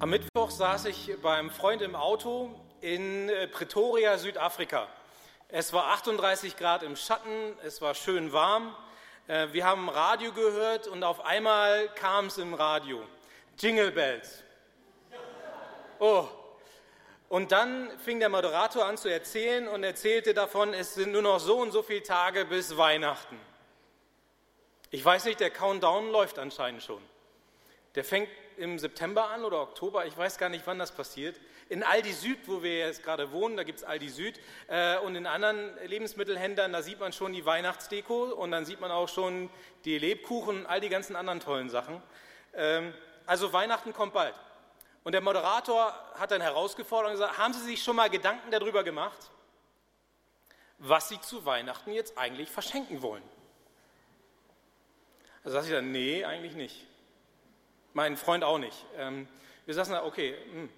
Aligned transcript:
Am 0.00 0.08
Mittwoch 0.08 0.50
saß 0.50 0.86
ich 0.86 1.14
beim 1.20 1.50
Freund 1.50 1.82
im 1.82 1.94
Auto 1.94 2.58
in 2.80 3.28
äh, 3.28 3.46
Pretoria, 3.46 4.16
Südafrika. 4.16 4.88
Es 5.48 5.74
war 5.74 5.88
38 5.88 6.56
Grad 6.56 6.82
im 6.82 6.96
Schatten, 6.96 7.54
es 7.64 7.82
war 7.82 7.94
schön 7.94 8.32
warm. 8.32 8.74
Äh, 9.28 9.48
wir 9.52 9.66
haben 9.66 9.90
Radio 9.90 10.32
gehört 10.32 10.88
und 10.88 11.04
auf 11.04 11.22
einmal 11.26 11.90
kam 11.96 12.28
es 12.28 12.38
im 12.38 12.54
Radio. 12.54 13.02
Jingle 13.58 13.90
Bells. 13.90 14.42
Oh. 15.98 16.26
Und 17.28 17.52
dann 17.52 17.90
fing 17.98 18.20
der 18.20 18.30
Moderator 18.30 18.86
an 18.86 18.96
zu 18.96 19.08
erzählen 19.08 19.68
und 19.68 19.84
erzählte 19.84 20.32
davon, 20.32 20.72
es 20.72 20.94
sind 20.94 21.12
nur 21.12 21.20
noch 21.20 21.40
so 21.40 21.58
und 21.58 21.72
so 21.72 21.82
viele 21.82 22.02
Tage 22.02 22.46
bis 22.46 22.74
Weihnachten. 22.78 23.38
Ich 24.90 25.04
weiß 25.04 25.26
nicht, 25.26 25.40
der 25.40 25.50
Countdown 25.50 26.10
läuft 26.10 26.38
anscheinend 26.38 26.82
schon. 26.82 27.02
Der 27.96 28.04
fängt 28.04 28.30
im 28.60 28.78
September 28.78 29.30
an 29.30 29.44
oder 29.44 29.62
Oktober, 29.62 30.04
ich 30.04 30.16
weiß 30.16 30.36
gar 30.36 30.50
nicht, 30.50 30.66
wann 30.66 30.78
das 30.78 30.92
passiert. 30.92 31.40
In 31.70 31.82
Aldi 31.82 32.12
Süd, 32.12 32.38
wo 32.46 32.62
wir 32.62 32.78
jetzt 32.78 33.02
gerade 33.02 33.32
wohnen, 33.32 33.56
da 33.56 33.62
gibt 33.62 33.78
es 33.78 33.84
Aldi 33.84 34.08
Süd 34.08 34.38
äh, 34.68 34.98
und 34.98 35.16
in 35.16 35.26
anderen 35.26 35.76
Lebensmittelhändlern, 35.86 36.72
da 36.72 36.82
sieht 36.82 37.00
man 37.00 37.12
schon 37.12 37.32
die 37.32 37.46
Weihnachtsdeko 37.46 38.24
und 38.24 38.50
dann 38.50 38.66
sieht 38.66 38.80
man 38.80 38.90
auch 38.90 39.08
schon 39.08 39.48
die 39.86 39.98
Lebkuchen 39.98 40.60
und 40.60 40.66
all 40.66 40.80
die 40.80 40.90
ganzen 40.90 41.16
anderen 41.16 41.40
tollen 41.40 41.70
Sachen. 41.70 42.02
Ähm, 42.54 42.92
also 43.26 43.52
Weihnachten 43.52 43.92
kommt 43.94 44.12
bald. 44.12 44.34
Und 45.04 45.12
der 45.12 45.22
Moderator 45.22 45.94
hat 46.18 46.30
dann 46.30 46.42
herausgefordert 46.42 47.12
und 47.12 47.18
gesagt, 47.18 47.38
haben 47.38 47.54
Sie 47.54 47.64
sich 47.64 47.82
schon 47.82 47.96
mal 47.96 48.10
Gedanken 48.10 48.50
darüber 48.50 48.84
gemacht, 48.84 49.30
was 50.78 51.08
Sie 51.08 51.20
zu 51.20 51.46
Weihnachten 51.46 51.92
jetzt 51.92 52.18
eigentlich 52.18 52.50
verschenken 52.50 53.00
wollen? 53.00 53.22
Also 55.42 55.54
sagte 55.54 55.70
ich 55.70 55.74
dann, 55.74 55.90
nee, 55.90 56.24
eigentlich 56.24 56.54
nicht. 56.54 56.89
Mein 57.92 58.16
Freund 58.16 58.44
auch 58.44 58.58
nicht. 58.58 58.84
Ähm, 58.96 59.28
wir 59.66 59.74
saßen 59.74 59.92
da, 59.94 60.04
okay, 60.04 60.36
hm, 60.52 60.70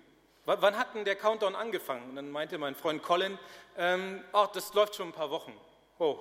wann 0.44 0.78
hat 0.78 0.94
denn 0.94 1.04
der 1.04 1.16
Countdown 1.16 1.54
angefangen? 1.54 2.10
Und 2.10 2.16
dann 2.16 2.30
meinte 2.30 2.58
mein 2.58 2.74
Freund 2.74 3.02
Colin, 3.02 3.38
ähm, 3.76 4.22
oh, 4.32 4.46
das 4.52 4.72
läuft 4.74 4.94
schon 4.94 5.08
ein 5.08 5.12
paar 5.12 5.30
Wochen. 5.30 5.54
Oh. 5.98 6.18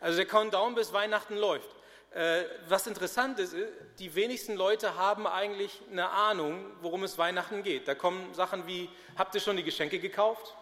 Also 0.00 0.16
der 0.16 0.26
Countdown 0.26 0.74
bis 0.74 0.92
Weihnachten 0.92 1.36
läuft. 1.36 1.68
Äh, 2.14 2.44
was 2.68 2.86
interessant 2.86 3.38
ist, 3.38 3.54
die 3.98 4.14
wenigsten 4.14 4.54
Leute 4.54 4.96
haben 4.96 5.26
eigentlich 5.26 5.80
eine 5.90 6.10
Ahnung, 6.10 6.64
worum 6.82 7.04
es 7.04 7.16
Weihnachten 7.16 7.62
geht. 7.62 7.88
Da 7.88 7.94
kommen 7.94 8.34
Sachen 8.34 8.66
wie, 8.66 8.90
habt 9.16 9.34
ihr 9.34 9.40
schon 9.40 9.56
die 9.56 9.62
Geschenke 9.62 9.98
gekauft? 9.98 10.54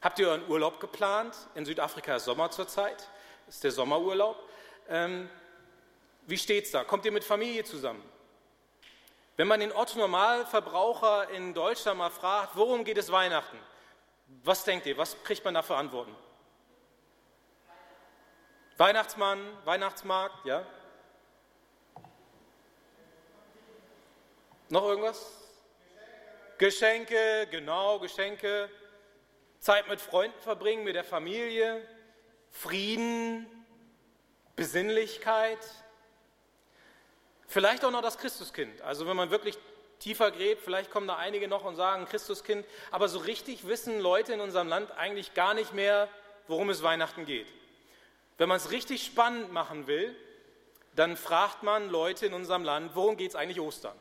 Habt 0.00 0.18
ihr 0.20 0.28
euren 0.28 0.48
Urlaub 0.48 0.78
geplant? 0.78 1.34
In 1.56 1.64
Südafrika 1.64 2.16
ist 2.16 2.24
Sommer 2.26 2.50
zurzeit, 2.52 3.08
ist 3.48 3.64
der 3.64 3.72
Sommerurlaub. 3.72 4.36
Ähm, 4.88 5.28
wie 6.26 6.38
steht's 6.38 6.70
da? 6.70 6.84
Kommt 6.84 7.04
ihr 7.04 7.12
mit 7.12 7.24
Familie 7.24 7.64
zusammen? 7.64 8.02
Wenn 9.38 9.46
man 9.46 9.60
den 9.60 9.70
Otto-Normalverbraucher 9.72 11.30
in 11.30 11.54
Deutschland 11.54 11.96
mal 11.96 12.10
fragt, 12.10 12.56
worum 12.56 12.82
geht 12.82 12.98
es 12.98 13.12
Weihnachten? 13.12 13.56
Was 14.42 14.64
denkt 14.64 14.84
ihr? 14.86 14.98
Was 14.98 15.22
kriegt 15.22 15.44
man 15.44 15.54
da 15.54 15.62
für 15.62 15.76
Antworten? 15.76 16.12
Weihnachtsmann, 18.78 19.38
Weihnachtsmarkt, 19.64 20.44
ja? 20.44 20.66
Noch 24.70 24.82
irgendwas? 24.82 25.30
Geschenke. 26.58 27.06
Geschenke, 27.06 27.48
genau, 27.52 28.00
Geschenke. 28.00 28.68
Zeit 29.60 29.86
mit 29.86 30.00
Freunden 30.00 30.40
verbringen, 30.40 30.82
mit 30.82 30.96
der 30.96 31.04
Familie. 31.04 31.86
Frieden, 32.50 33.46
Besinnlichkeit. 34.56 35.64
Vielleicht 37.48 37.84
auch 37.84 37.90
noch 37.90 38.02
das 38.02 38.18
Christuskind. 38.18 38.82
Also 38.82 39.06
wenn 39.06 39.16
man 39.16 39.30
wirklich 39.30 39.58
tiefer 39.98 40.30
gräbt, 40.30 40.62
vielleicht 40.62 40.90
kommen 40.90 41.08
da 41.08 41.16
einige 41.16 41.48
noch 41.48 41.64
und 41.64 41.76
sagen 41.76 42.04
Christuskind, 42.04 42.64
aber 42.90 43.08
so 43.08 43.18
richtig 43.18 43.66
wissen 43.66 43.98
Leute 44.00 44.34
in 44.34 44.40
unserem 44.40 44.68
Land 44.68 44.92
eigentlich 44.92 45.34
gar 45.34 45.54
nicht 45.54 45.72
mehr, 45.72 46.08
worum 46.46 46.68
es 46.70 46.82
Weihnachten 46.82 47.24
geht. 47.24 47.48
Wenn 48.36 48.48
man 48.48 48.58
es 48.58 48.70
richtig 48.70 49.04
spannend 49.04 49.50
machen 49.50 49.86
will, 49.86 50.14
dann 50.94 51.16
fragt 51.16 51.62
man 51.62 51.88
Leute 51.88 52.26
in 52.26 52.34
unserem 52.34 52.64
Land, 52.64 52.94
worum 52.94 53.16
geht 53.16 53.30
es 53.30 53.36
eigentlich 53.36 53.60
Ostern? 53.60 53.98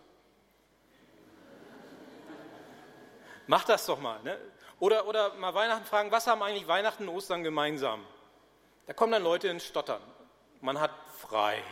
Macht 3.48 3.70
das 3.70 3.86
doch 3.86 4.00
mal. 4.00 4.22
Ne? 4.24 4.38
Oder, 4.80 5.08
oder 5.08 5.34
mal 5.36 5.54
Weihnachten 5.54 5.86
fragen, 5.86 6.12
was 6.12 6.28
haben 6.28 6.44
eigentlich 6.44 6.68
Weihnachten 6.68 7.08
und 7.08 7.16
Ostern 7.16 7.44
gemeinsam? 7.44 8.06
Da 8.86 8.94
kommen 8.94 9.14
dann 9.14 9.24
Leute 9.24 9.48
ins 9.48 9.66
Stottern. 9.66 10.02
Man 10.60 10.80
hat 10.80 10.92
frei. 11.18 11.64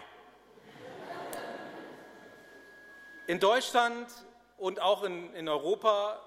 In 3.28 3.40
Deutschland 3.40 4.08
und 4.58 4.80
auch 4.80 5.04
in, 5.04 5.34
in 5.34 5.50
Europa, 5.50 6.22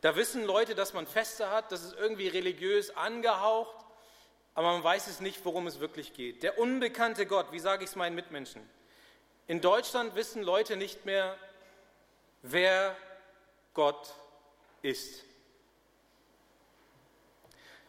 da 0.00 0.14
wissen 0.14 0.44
Leute, 0.44 0.76
dass 0.76 0.92
man 0.92 1.08
Feste 1.08 1.50
hat, 1.50 1.72
das 1.72 1.82
ist 1.82 1.94
irgendwie 1.94 2.28
religiös 2.28 2.96
angehaucht, 2.96 3.76
aber 4.54 4.72
man 4.72 4.84
weiß 4.84 5.08
es 5.08 5.18
nicht, 5.18 5.44
worum 5.44 5.66
es 5.66 5.80
wirklich 5.80 6.14
geht. 6.14 6.44
Der 6.44 6.58
unbekannte 6.58 7.26
Gott, 7.26 7.50
wie 7.50 7.58
sage 7.58 7.82
ich 7.82 7.90
es 7.90 7.96
meinen 7.96 8.14
Mitmenschen? 8.14 8.62
In 9.48 9.60
Deutschland 9.60 10.14
wissen 10.14 10.42
Leute 10.42 10.76
nicht 10.76 11.04
mehr, 11.04 11.36
wer 12.42 12.96
Gott 13.74 14.14
ist. 14.82 15.24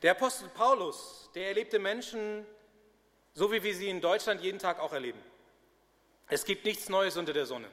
Der 0.02 0.12
Apostel 0.12 0.50
Paulus, 0.50 1.30
der 1.36 1.48
erlebte 1.50 1.78
Menschen 1.78 2.46
so, 3.34 3.52
wie 3.52 3.62
wir 3.62 3.76
sie 3.76 3.90
in 3.90 4.02
Deutschland 4.02 4.42
jeden 4.42 4.58
Tag 4.58 4.80
auch 4.80 4.94
erleben. 4.94 5.22
Es 6.30 6.44
gibt 6.44 6.66
nichts 6.66 6.90
Neues 6.90 7.16
unter 7.16 7.34
der 7.34 7.46
Sonne. 7.46 7.68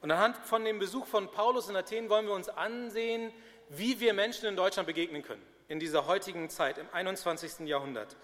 Und 0.00 0.10
anhand 0.10 0.36
von 0.36 0.64
dem 0.64 0.78
Besuch 0.78 1.06
von 1.06 1.30
Paulus 1.30 1.68
in 1.68 1.76
Athen 1.76 2.10
wollen 2.10 2.26
wir 2.26 2.34
uns 2.34 2.48
ansehen, 2.48 3.32
wie 3.70 4.00
wir 4.00 4.12
Menschen 4.12 4.46
in 4.46 4.56
Deutschland 4.56 4.86
begegnen 4.86 5.22
können, 5.22 5.42
in 5.68 5.78
dieser 5.78 6.06
heutigen 6.06 6.50
Zeit, 6.50 6.76
im 6.76 6.88
21. 6.92 7.66
Jahrhundert. 7.66 8.16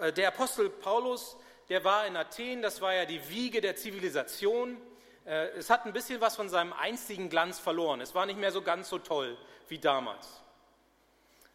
Äh, 0.00 0.12
der 0.12 0.28
Apostel 0.28 0.70
Paulus, 0.70 1.36
der 1.68 1.84
war 1.84 2.06
in 2.06 2.16
Athen, 2.16 2.62
das 2.62 2.80
war 2.80 2.94
ja 2.94 3.04
die 3.04 3.28
Wiege 3.28 3.60
der 3.60 3.76
Zivilisation. 3.76 4.76
Äh, 5.26 5.50
es 5.50 5.70
hat 5.70 5.86
ein 5.86 5.92
bisschen 5.92 6.20
was 6.20 6.34
von 6.34 6.48
seinem 6.48 6.72
einstigen 6.72 7.28
Glanz 7.28 7.60
verloren. 7.60 8.00
Es 8.00 8.14
war 8.14 8.26
nicht 8.26 8.40
mehr 8.40 8.52
so 8.52 8.62
ganz 8.62 8.88
so 8.88 8.98
toll 8.98 9.36
wie 9.68 9.78
damals. 9.78 10.42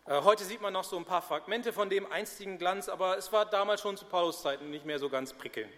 Äh, 0.06 0.22
heute 0.22 0.46
sieht 0.46 0.62
man 0.62 0.72
noch 0.72 0.84
so 0.84 0.97
ein 0.97 1.06
paar 1.06 1.23
Fragmente 1.23 1.73
von 1.73 1.90
dem 1.90 2.09
einstigen 2.09 2.59
Glanz, 2.59 2.88
aber 2.88 3.17
es 3.17 3.34
war 3.34 3.46
damals 3.46 3.81
schon 3.81 3.97
zu 3.97 4.06
Paulus 4.06 4.41
Zeiten 4.41 4.69
nicht 4.69 4.85
mehr 4.85 5.00
so 5.00 5.09
ganz 5.09 5.34
prickelnd. 5.34 5.73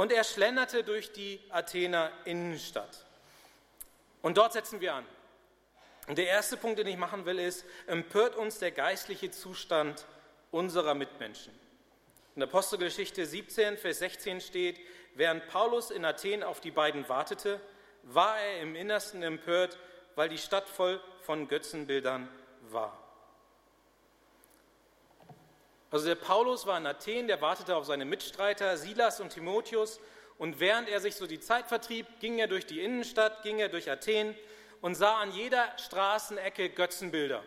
Und 0.00 0.12
er 0.12 0.24
schlenderte 0.24 0.82
durch 0.82 1.12
die 1.12 1.38
Athener 1.50 2.10
Innenstadt. 2.24 3.04
Und 4.22 4.38
dort 4.38 4.54
setzen 4.54 4.80
wir 4.80 4.94
an. 4.94 5.04
Und 6.08 6.16
der 6.16 6.26
erste 6.26 6.56
Punkt, 6.56 6.78
den 6.78 6.86
ich 6.86 6.96
machen 6.96 7.26
will, 7.26 7.38
ist, 7.38 7.66
empört 7.86 8.34
uns 8.34 8.58
der 8.58 8.70
geistliche 8.70 9.30
Zustand 9.30 10.06
unserer 10.52 10.94
Mitmenschen. 10.94 11.52
In 12.34 12.40
der 12.40 12.48
Apostelgeschichte 12.48 13.26
17, 13.26 13.76
Vers 13.76 13.98
16 13.98 14.40
steht, 14.40 14.80
während 15.16 15.46
Paulus 15.48 15.90
in 15.90 16.06
Athen 16.06 16.44
auf 16.44 16.62
die 16.62 16.70
beiden 16.70 17.06
wartete, 17.10 17.60
war 18.04 18.40
er 18.40 18.62
im 18.62 18.76
Innersten 18.76 19.22
empört, 19.22 19.76
weil 20.14 20.30
die 20.30 20.38
Stadt 20.38 20.70
voll 20.70 20.98
von 21.20 21.46
Götzenbildern 21.46 22.26
war. 22.70 22.99
Also 25.90 26.06
der 26.06 26.14
Paulus 26.14 26.66
war 26.66 26.78
in 26.78 26.86
Athen, 26.86 27.26
der 27.26 27.40
wartete 27.40 27.74
auf 27.74 27.84
seine 27.84 28.04
Mitstreiter 28.04 28.76
Silas 28.76 29.20
und 29.20 29.30
Timotheus 29.30 30.00
und 30.38 30.60
während 30.60 30.88
er 30.88 31.00
sich 31.00 31.16
so 31.16 31.26
die 31.26 31.40
Zeit 31.40 31.66
vertrieb, 31.66 32.06
ging 32.20 32.38
er 32.38 32.46
durch 32.46 32.64
die 32.64 32.80
Innenstadt, 32.80 33.42
ging 33.42 33.58
er 33.58 33.68
durch 33.68 33.90
Athen 33.90 34.36
und 34.80 34.94
sah 34.94 35.18
an 35.18 35.32
jeder 35.32 35.76
Straßenecke 35.78 36.70
Götzenbilder. 36.70 37.42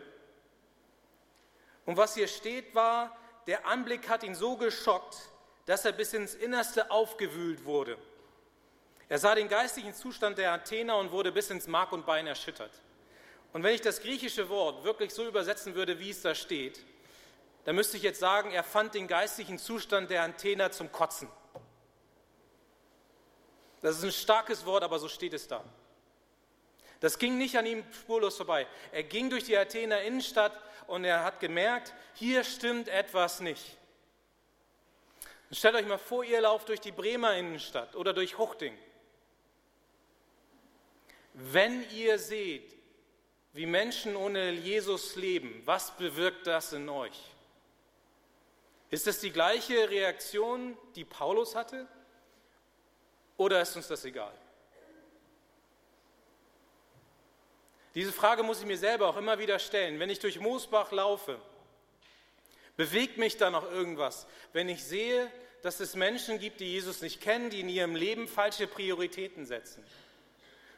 Und 1.86 1.96
was 1.96 2.14
hier 2.14 2.28
steht 2.28 2.74
war, 2.74 3.16
der 3.46 3.66
Anblick 3.66 4.08
hat 4.08 4.22
ihn 4.22 4.34
so 4.34 4.56
geschockt, 4.56 5.16
dass 5.66 5.84
er 5.84 5.92
bis 5.92 6.12
ins 6.12 6.34
Innerste 6.34 6.90
aufgewühlt 6.90 7.64
wurde. 7.64 7.98
Er 9.08 9.18
sah 9.18 9.34
den 9.34 9.48
geistlichen 9.48 9.94
Zustand 9.94 10.38
der 10.38 10.52
Athener 10.52 10.96
und 10.98 11.10
wurde 11.10 11.32
bis 11.32 11.50
ins 11.50 11.66
Mark 11.66 11.92
und 11.92 12.06
Bein 12.06 12.26
erschüttert. 12.26 12.72
Und 13.52 13.62
wenn 13.62 13.74
ich 13.74 13.80
das 13.80 14.00
griechische 14.00 14.48
Wort 14.48 14.84
wirklich 14.84 15.12
so 15.12 15.26
übersetzen 15.26 15.74
würde, 15.74 15.98
wie 15.98 16.10
es 16.10 16.22
da 16.22 16.34
steht, 16.34 16.80
da 17.64 17.72
müsste 17.72 17.96
ich 17.96 18.02
jetzt 18.02 18.20
sagen, 18.20 18.50
er 18.50 18.62
fand 18.62 18.94
den 18.94 19.08
geistlichen 19.08 19.58
Zustand 19.58 20.10
der 20.10 20.22
Antener 20.22 20.70
zum 20.70 20.92
Kotzen. 20.92 21.28
Das 23.80 23.98
ist 23.98 24.04
ein 24.04 24.12
starkes 24.12 24.64
Wort, 24.64 24.82
aber 24.82 24.98
so 24.98 25.08
steht 25.08 25.34
es 25.34 25.48
da. 25.48 25.64
Das 27.00 27.18
ging 27.18 27.36
nicht 27.36 27.58
an 27.58 27.66
ihm 27.66 27.84
spurlos 27.92 28.36
vorbei. 28.36 28.66
Er 28.92 29.02
ging 29.02 29.28
durch 29.28 29.44
die 29.44 29.56
Athener 29.56 30.00
Innenstadt 30.02 30.58
und 30.86 31.04
er 31.04 31.24
hat 31.24 31.40
gemerkt, 31.40 31.92
hier 32.14 32.44
stimmt 32.44 32.88
etwas 32.88 33.40
nicht. 33.40 33.76
Und 35.50 35.56
stellt 35.56 35.74
euch 35.74 35.86
mal 35.86 35.98
vor, 35.98 36.24
ihr 36.24 36.40
lauft 36.40 36.68
durch 36.68 36.80
die 36.80 36.92
Bremer 36.92 37.36
Innenstadt 37.36 37.94
oder 37.94 38.12
durch 38.12 38.38
Huchting. 38.38 38.76
Wenn 41.34 41.88
ihr 41.90 42.18
seht, 42.18 42.74
wie 43.52 43.66
Menschen 43.66 44.16
ohne 44.16 44.52
Jesus 44.52 45.16
leben, 45.16 45.62
was 45.64 45.96
bewirkt 45.96 46.46
das 46.46 46.72
in 46.72 46.88
euch? 46.88 47.33
Ist 48.94 49.08
das 49.08 49.18
die 49.18 49.32
gleiche 49.32 49.90
Reaktion, 49.90 50.78
die 50.94 51.04
Paulus 51.04 51.56
hatte? 51.56 51.88
Oder 53.36 53.60
ist 53.60 53.74
uns 53.74 53.88
das 53.88 54.04
egal? 54.04 54.32
Diese 57.96 58.12
Frage 58.12 58.44
muss 58.44 58.60
ich 58.60 58.66
mir 58.66 58.78
selber 58.78 59.08
auch 59.08 59.16
immer 59.16 59.40
wieder 59.40 59.58
stellen. 59.58 59.98
Wenn 59.98 60.10
ich 60.10 60.20
durch 60.20 60.38
Moosbach 60.38 60.92
laufe, 60.92 61.40
bewegt 62.76 63.18
mich 63.18 63.36
da 63.36 63.50
noch 63.50 63.68
irgendwas? 63.68 64.28
Wenn 64.52 64.68
ich 64.68 64.84
sehe, 64.84 65.28
dass 65.62 65.80
es 65.80 65.96
Menschen 65.96 66.38
gibt, 66.38 66.60
die 66.60 66.70
Jesus 66.70 67.02
nicht 67.02 67.20
kennen, 67.20 67.50
die 67.50 67.62
in 67.62 67.68
ihrem 67.68 67.96
Leben 67.96 68.28
falsche 68.28 68.68
Prioritäten 68.68 69.44
setzen, 69.44 69.84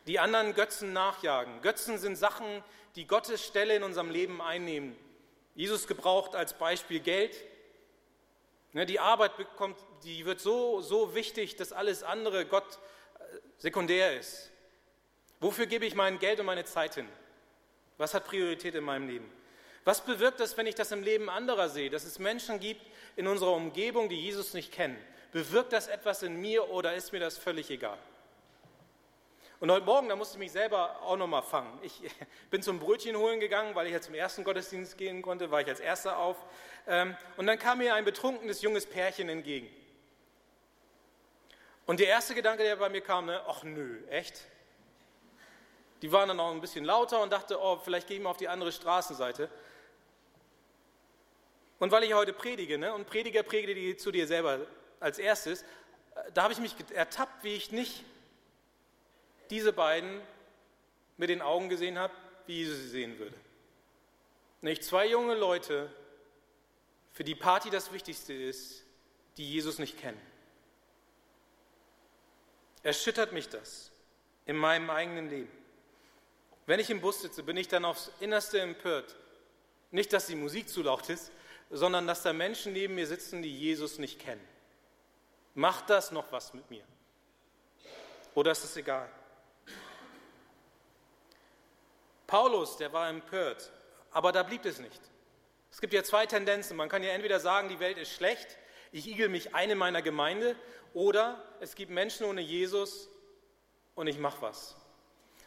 die 0.07 0.19
anderen 0.19 0.55
Götzen 0.55 0.95
nachjagen. 0.95 1.61
Götzen 1.61 1.99
sind 1.99 2.17
Sachen, 2.17 2.65
die 2.95 3.07
Gottes 3.07 3.45
Stelle 3.45 3.77
in 3.77 3.83
unserem 3.83 4.09
Leben 4.09 4.41
einnehmen. 4.41 4.97
Jesus 5.55 5.87
gebraucht 5.87 6.35
als 6.35 6.55
Beispiel 6.55 7.01
Geld. 7.01 7.37
Ne, 8.77 8.85
die 8.85 9.01
Arbeit 9.01 9.39
bekommt, 9.39 9.79
die 10.05 10.27
wird 10.27 10.39
so, 10.39 10.83
so 10.83 11.15
wichtig, 11.15 11.57
dass 11.57 11.73
alles 11.73 12.03
andere 12.03 12.45
Gott 12.45 12.79
äh, 13.19 13.39
sekundär 13.57 14.21
ist. 14.21 14.51
Wofür 15.41 15.65
gebe 15.65 15.87
ich 15.87 15.95
mein 15.95 16.19
Geld 16.19 16.41
und 16.41 16.45
meine 16.45 16.67
Zeit 16.67 16.97
hin? 16.97 17.09
Was 17.97 18.13
hat 18.13 18.27
Priorität 18.27 18.75
in 18.75 18.85
meinem 18.85 19.09
Leben? 19.09 19.33
Was 19.85 20.05
bewirkt 20.05 20.41
das, 20.41 20.59
wenn 20.59 20.67
ich 20.67 20.75
das 20.75 20.93
im 20.93 21.03
Leben 21.03 21.31
anderer 21.31 21.71
sehe, 21.71 21.89
dass 21.89 22.05
es 22.05 22.19
Menschen 22.19 22.61
gibt 22.61 22.83
in 23.17 23.27
unserer 23.27 23.53
Umgebung, 23.53 24.11
die 24.11 24.21
Jesus 24.21 24.53
nicht 24.53 24.73
kennen? 24.73 25.03
Bewirkt 25.33 25.73
das 25.73 25.87
etwas 25.87 26.23
in 26.23 26.39
mir 26.39 26.69
oder 26.69 26.95
ist 26.95 27.15
mir 27.15 27.21
das 27.21 27.39
völlig 27.39 27.71
egal? 27.71 27.97
Und 29.67 29.73
heute 29.73 29.87
Morgen, 29.87 30.09
da 30.09 30.15
musste 30.15 30.37
ich 30.37 30.39
mich 30.39 30.53
selber 30.53 31.03
auch 31.03 31.17
nochmal 31.17 31.43
fangen. 31.43 31.77
Ich 31.83 32.01
bin 32.51 32.63
zum 32.63 32.79
Brötchen 32.79 33.17
holen 33.17 33.41
gegangen, 33.41 33.75
weil 33.75 33.89
ich 33.89 33.93
ja 33.93 34.01
zum 34.01 34.15
ersten 34.15 34.45
Gottesdienst 34.45 34.97
gehen 34.97 35.23
konnte, 35.23 35.51
war 35.51 35.61
ich 35.61 35.67
als 35.67 35.81
Erster 35.81 36.19
auf. 36.19 36.37
Ähm, 36.87 37.17
und 37.37 37.49
dann 37.49 37.59
kam 37.59 37.79
mir 37.79 37.97
ein 37.97 38.05
betrunkenes 38.05 38.63
junges 38.63 38.87
Pärchen 38.87 39.29
entgegen. 39.29 39.69
Und 41.85 41.99
der 41.99 42.07
erste 42.07 42.37
Gedanke, 42.37 42.63
der 42.63 42.77
bei 42.77 42.89
mir 42.89 43.01
kam, 43.01 43.27
ne, 43.27 43.43
ach 43.49 43.65
nö, 43.65 44.07
echt? 44.09 44.45
Die 46.01 46.13
waren 46.13 46.29
dann 46.29 46.39
auch 46.39 46.53
ein 46.53 46.61
bisschen 46.61 46.85
lauter 46.85 47.21
und 47.21 47.33
dachte, 47.33 47.61
oh, 47.61 47.81
vielleicht 47.83 48.07
gehe 48.07 48.19
ich 48.19 48.23
mal 48.23 48.31
auf 48.31 48.37
die 48.37 48.47
andere 48.47 48.71
Straßenseite. 48.71 49.51
Und 51.81 51.91
weil 51.91 52.05
ich 52.05 52.15
heute 52.15 52.33
predige, 52.33 52.79
ne, 52.79 52.95
und 52.95 53.09
Prediger 53.09 53.43
predige 53.43 53.97
zu 53.97 54.13
dir 54.13 54.29
selber 54.29 54.61
als 55.01 55.19
erstes, 55.19 55.63
äh, 55.63 55.67
da 56.35 56.45
habe 56.45 56.53
ich 56.53 56.61
mich 56.61 56.77
ertappt, 56.95 57.43
wie 57.43 57.55
ich 57.55 57.73
nicht 57.73 58.05
diese 59.51 59.73
beiden 59.73 60.21
mit 61.17 61.31
den 61.31 61.43
Augen 61.43 61.69
gesehen 61.69 61.99
habe, 61.99 62.15
wie 62.47 62.59
Jesus 62.59 62.79
sie 62.79 62.89
sehen 62.89 63.19
würde. 63.19 63.37
Nicht 64.61 64.85
zwei 64.85 65.07
junge 65.07 65.35
Leute, 65.35 65.91
für 67.13 67.25
die 67.25 67.35
Party 67.35 67.71
das 67.71 67.93
Wichtigste 67.93 68.35
ist, 68.35 68.85
die 69.39 69.51
Jesus 69.51 69.79
nicht 69.79 69.99
kennen. 69.99 70.21
Erschüttert 72.83 73.33
mich 73.33 73.49
das 73.49 73.91
in 74.45 74.57
meinem 74.57 74.91
eigenen 74.91 75.31
Leben. 75.31 75.51
Wenn 76.67 76.79
ich 76.79 76.91
im 76.91 77.01
Bus 77.01 77.23
sitze, 77.23 77.43
bin 77.43 77.57
ich 77.57 77.69
dann 77.69 77.87
aufs 77.87 78.11
Innerste 78.21 78.61
empört. 78.61 79.17
Nicht, 79.93 80.13
dass 80.13 80.27
die 80.27 80.35
Musik 80.35 80.69
zu 80.69 80.83
laut 80.83 81.09
ist, 81.09 81.33
sondern 81.71 82.07
dass 82.07 82.23
da 82.23 82.33
Menschen 82.33 82.75
neben 82.75 82.95
mir 82.95 83.07
sitzen, 83.07 83.41
die 83.41 83.57
Jesus 83.57 83.99
nicht 83.99 84.19
kennen. 84.19 84.47
Macht 85.55 85.89
das 85.89 86.13
noch 86.13 86.31
was 86.33 86.53
mit 86.53 86.69
mir? 86.71 86.85
Oder 88.35 88.53
ist 88.53 88.65
es 88.65 88.77
egal? 88.77 89.09
Paulus, 92.27 92.77
der 92.77 92.93
war 92.93 93.09
empört, 93.09 93.71
aber 94.11 94.33
da 94.33 94.43
blieb 94.43 94.65
es 94.65 94.79
nicht. 94.79 95.01
Es 95.71 95.81
gibt 95.81 95.93
ja 95.93 96.03
zwei 96.03 96.27
Tendenzen. 96.27 96.77
Man 96.77 96.89
kann 96.89 97.03
ja 97.03 97.11
entweder 97.11 97.41
sagen, 97.41 97.69
die 97.69 97.81
Welt 97.81 97.99
ist 97.99 98.13
schlecht, 98.13 98.57
ich 98.93 99.07
igel 99.09 99.29
mich 99.29 99.55
ein 99.55 99.71
in 99.71 99.79
meiner 99.79 100.03
Gemeinde, 100.03 100.57
oder 100.95 101.43
es 101.61 101.75
gibt 101.75 101.91
Menschen 101.91 102.25
ohne 102.27 102.41
Jesus 102.41 103.09
und 103.95 104.07
ich 104.07 104.19
mache 104.19 104.41
was. 104.41 104.77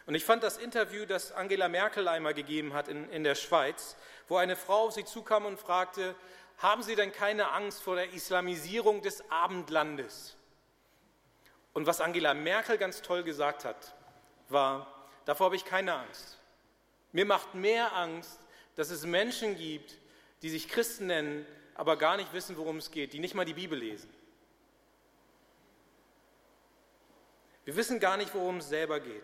Und 0.06 0.16
ich 0.16 0.26
fand 0.26 0.44
das 0.44 0.58
Interview, 0.58 1.06
das 1.06 1.32
Angela 1.32 1.68
Merkel 1.68 2.08
einmal 2.08 2.34
gegeben 2.34 2.74
hat 2.74 2.88
in, 2.88 3.10
in 3.10 3.24
der 3.24 3.36
Schweiz, 3.36 3.96
wo 4.28 4.38
eine 4.38 4.56
Frau 4.56 4.86
auf 4.86 4.94
sie 4.94 5.06
zukam 5.06 5.46
und 5.46 5.60
fragte, 5.60 6.16
haben 6.58 6.84
Sie 6.84 6.96
denn 6.96 7.12
keine 7.12 7.52
Angst 7.52 7.82
vor 7.82 7.96
der 7.96 8.12
Islamisierung 8.12 9.02
des 9.02 9.24
Abendlandes? 9.30 10.36
Und 11.74 11.86
was 11.86 12.02
Angela 12.02 12.34
Merkel 12.34 12.78
ganz 12.78 13.02
toll 13.02 13.24
gesagt 13.24 13.66
hat, 13.66 13.94
war, 14.50 15.08
davor 15.26 15.46
habe 15.46 15.56
ich 15.56 15.64
keine 15.64 15.94
Angst. 15.94 16.39
Mir 17.12 17.26
macht 17.26 17.56
mehr 17.56 17.96
Angst, 17.96 18.40
dass 18.76 18.90
es 18.90 19.06
Menschen 19.06 19.58
gibt, 19.58 19.98
die 20.42 20.50
sich 20.50 20.70
Christen 20.70 21.08
nennen, 21.08 21.46
aber 21.76 21.98
gar 21.98 22.18
nicht 22.18 22.34
wissen, 22.34 22.58
worum 22.58 22.78
es 22.78 22.92
geht, 22.92 23.14
die 23.14 23.20
nicht 23.20 23.36
mal 23.36 23.46
die 23.46 23.54
Bibel 23.54 23.78
lesen. 23.78 24.10
Wir 27.66 27.76
wissen 27.76 28.00
gar 28.00 28.18
nicht, 28.18 28.34
worum 28.34 28.58
es 28.58 28.70
selber 28.70 29.00
geht. 29.00 29.24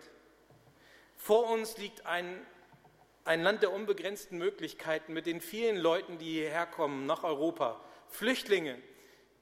Vor 1.16 1.50
uns 1.50 1.78
liegt 1.78 2.06
ein, 2.06 2.40
ein 3.24 3.42
Land 3.42 3.62
der 3.62 3.72
unbegrenzten 3.72 4.38
Möglichkeiten 4.38 5.12
mit 5.12 5.26
den 5.26 5.40
vielen 5.40 5.76
Leuten, 5.76 6.18
die 6.18 6.32
hierher 6.32 6.66
kommen 6.66 7.06
nach 7.06 7.24
Europa, 7.24 7.80
Flüchtlinge. 8.08 8.78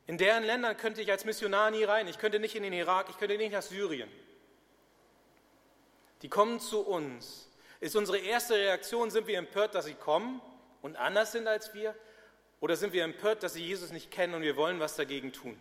In 0.07 0.19
deren 0.19 0.45
Ländern 0.45 0.77
könnte 0.77 1.03
ich 1.03 1.11
als 1.11 1.25
Missionar 1.25 1.71
nie 1.71 1.85
rein. 1.85 2.09
Ich 2.09 2.19
könnte 2.19 2.39
nicht 2.39 2.55
in 2.55 2.63
den 2.63 2.73
Irak, 2.73 3.09
ich 3.11 3.19
könnte 3.19 3.37
nicht 3.37 3.53
nach 3.53 3.63
Syrien. 3.63 4.11
Die 6.23 6.29
kommen 6.29 6.61
zu 6.61 6.81
uns 6.81 7.51
ist 7.85 7.97
unsere 7.97 8.17
erste 8.17 8.55
Reaktion, 8.55 9.11
sind 9.11 9.27
wir 9.27 9.37
empört, 9.37 9.75
dass 9.75 9.85
sie 9.85 9.93
kommen 9.93 10.41
und 10.81 10.97
anders 10.97 11.33
sind 11.33 11.47
als 11.47 11.75
wir? 11.75 11.95
Oder 12.61 12.77
sind 12.77 12.95
wir 12.95 13.05
empört, 13.05 13.43
dass 13.43 13.53
sie 13.53 13.63
Jesus 13.63 13.91
nicht 13.91 14.11
kennen 14.11 14.33
und 14.33 14.41
wir 14.41 14.57
wollen 14.57 14.81
was 14.81 14.97
dagegen 14.97 15.35
tun? 15.35 15.61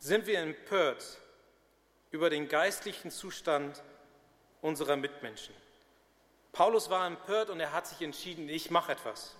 Sind 0.00 0.26
wir 0.26 0.38
empört 0.38 1.04
über 2.12 2.30
den 2.30 2.48
geistlichen 2.48 3.10
Zustand 3.10 3.82
unserer 4.62 4.96
Mitmenschen? 4.96 5.54
Paulus 6.52 6.88
war 6.88 7.06
empört 7.06 7.50
und 7.50 7.60
er 7.60 7.74
hat 7.74 7.86
sich 7.86 8.00
entschieden, 8.00 8.48
ich 8.48 8.70
mache 8.70 8.92
etwas. 8.92 9.36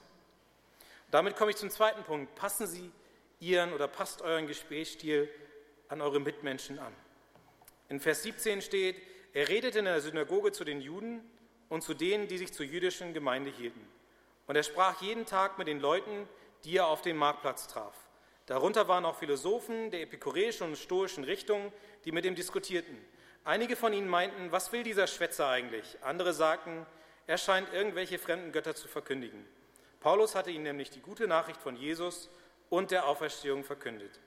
Damit 1.11 1.37
komme 1.37 1.53
ich 1.53 1.57
zum 1.57 1.71
zweiten 1.71 2.05
Punkt. 2.05 2.35
Passen 2.35 2.67
Sie 2.67 2.93
Ihren 3.41 3.73
oder 3.73 3.89
passt 3.89 4.21
euren 4.21 4.47
Gesprächsstil 4.47 5.31
an 5.89 6.03
eure 6.03 6.21
Mitmenschen 6.21 6.79
an. 6.79 6.95
In 7.89 7.99
Vers 7.99 8.25
17 8.25 8.61
steht, 8.61 9.01
er 9.35 9.49
redete 9.49 9.81
in 9.81 9.85
der 9.85 10.01
Synagoge 10.01 10.53
zu 10.53 10.65
den 10.65 10.81
Juden 10.81 11.21
und 11.69 11.83
zu 11.83 11.93
denen, 11.93 12.29
die 12.29 12.39
sich 12.39 12.53
zur 12.53 12.65
jüdischen 12.65 13.13
Gemeinde 13.13 13.51
hielten. 13.51 13.87
Und 14.47 14.57
er 14.57 14.63
sprach 14.63 15.03
jeden 15.03 15.27
Tag 15.27 15.59
mit 15.59 15.67
den 15.67 15.81
Leuten, 15.81 16.29
die 16.65 16.77
er 16.77 16.87
auf 16.87 17.03
dem 17.03 17.17
Marktplatz 17.17 17.67
traf. 17.67 17.95
Darunter 18.47 18.89
waren 18.89 19.05
auch 19.05 19.17
Philosophen 19.17 19.91
der 19.91 20.03
epikureischen 20.03 20.69
und 20.69 20.77
stoischen 20.77 21.25
Richtung, 21.25 21.73
die 22.05 22.13
mit 22.13 22.25
ihm 22.25 22.35
diskutierten. 22.35 22.97
Einige 23.43 23.75
von 23.75 23.93
ihnen 23.93 24.09
meinten, 24.09 24.53
was 24.53 24.73
will 24.73 24.83
dieser 24.83 25.07
Schwätzer 25.07 25.49
eigentlich? 25.49 25.99
Andere 26.03 26.33
sagten, 26.33 26.87
er 27.27 27.39
scheint 27.39 27.73
irgendwelche 27.73 28.19
fremden 28.19 28.53
Götter 28.53 28.75
zu 28.75 28.87
verkündigen. 28.87 29.45
Paulus 30.01 30.35
hatte 30.35 30.51
ihnen 30.51 30.65
nämlich 30.65 30.91
die 30.91 31.01
gute 31.01 31.27
Nachricht 31.27 31.61
von 31.61 31.75
Jesus 31.75 32.31
und 32.69 32.91
der 32.91 33.07
Auferstehung 33.07 33.65
verkündet. 33.65 34.21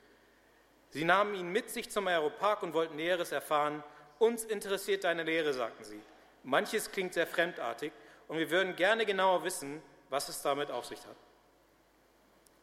Sie 0.89 1.05
nahmen 1.05 1.36
ihn 1.36 1.51
mit 1.51 1.70
sich 1.70 1.91
zum 1.91 2.08
Aeropark 2.08 2.63
und 2.63 2.74
wollten 2.74 2.96
Näheres 2.96 3.31
erfahren, 3.31 3.84
uns 4.19 4.43
interessiert 4.43 5.03
deine 5.03 5.24
Lehre, 5.24 5.53
sagten 5.53 5.83
sie. 5.83 6.00
Manches 6.43 6.91
klingt 6.91 7.13
sehr 7.13 7.27
fremdartig 7.27 7.91
und 8.27 8.38
wir 8.38 8.50
würden 8.50 8.75
gerne 8.75 9.05
genauer 9.05 9.43
wissen, 9.43 9.81
was 10.09 10.29
es 10.29 10.41
damit 10.41 10.71
auf 10.71 10.86
sich 10.86 11.00
hat. 11.00 11.17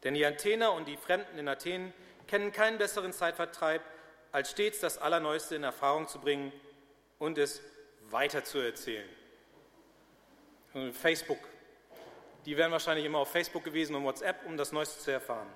Denn 0.03 0.13
die 0.13 0.25
Athener 0.25 0.73
und 0.73 0.87
die 0.87 0.97
Fremden 0.97 1.37
in 1.37 1.47
Athen 1.47 1.93
kennen 2.27 2.51
keinen 2.51 2.77
besseren 2.77 3.13
Zeitvertreib, 3.13 3.81
als 4.31 4.51
stets 4.51 4.79
das 4.79 4.97
Allerneueste 4.97 5.55
in 5.55 5.63
Erfahrung 5.63 6.07
zu 6.07 6.19
bringen 6.19 6.51
und 7.19 7.37
es 7.37 7.61
weiterzuerzählen. 8.09 9.07
Facebook. 10.91 11.39
Die 12.45 12.57
wären 12.57 12.71
wahrscheinlich 12.71 13.05
immer 13.05 13.19
auf 13.19 13.31
Facebook 13.31 13.63
gewesen 13.63 13.95
und 13.95 14.03
WhatsApp, 14.03 14.45
um 14.45 14.57
das 14.57 14.71
Neueste 14.71 14.99
zu 14.99 15.11
erfahren. 15.11 15.47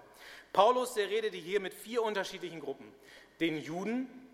Paulus, 0.54 0.94
der 0.94 1.10
redete 1.10 1.38
hier 1.38 1.60
mit 1.60 1.74
vier 1.74 2.02
unterschiedlichen 2.02 2.62
Gruppen. 2.62 2.92
Den 3.40 3.58
Juden, 3.58 4.29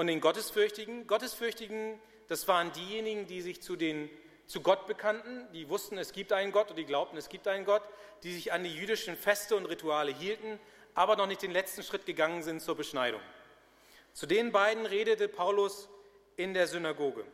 und 0.00 0.06
den 0.06 0.22
Gottesfürchtigen. 0.22 1.06
Gottesfürchtigen, 1.06 2.00
das 2.26 2.48
waren 2.48 2.72
diejenigen, 2.72 3.26
die 3.26 3.42
sich 3.42 3.60
zu, 3.60 3.76
den, 3.76 4.08
zu 4.46 4.62
Gott 4.62 4.86
bekannten, 4.86 5.46
die 5.52 5.68
wussten, 5.68 5.98
es 5.98 6.12
gibt 6.12 6.32
einen 6.32 6.52
Gott 6.52 6.70
und 6.70 6.76
die 6.76 6.86
glaubten, 6.86 7.18
es 7.18 7.28
gibt 7.28 7.46
einen 7.46 7.66
Gott, 7.66 7.82
die 8.22 8.32
sich 8.32 8.50
an 8.50 8.64
die 8.64 8.74
jüdischen 8.74 9.14
Feste 9.14 9.56
und 9.56 9.66
Rituale 9.66 10.10
hielten, 10.10 10.58
aber 10.94 11.16
noch 11.16 11.26
nicht 11.26 11.42
den 11.42 11.50
letzten 11.50 11.82
Schritt 11.82 12.06
gegangen 12.06 12.42
sind 12.42 12.62
zur 12.62 12.76
Beschneidung. 12.76 13.20
Zu 14.14 14.24
den 14.26 14.52
beiden 14.52 14.86
redete 14.86 15.28
Paulus 15.28 15.90
in 16.36 16.54
der 16.54 16.66
Synagoge. 16.66 17.26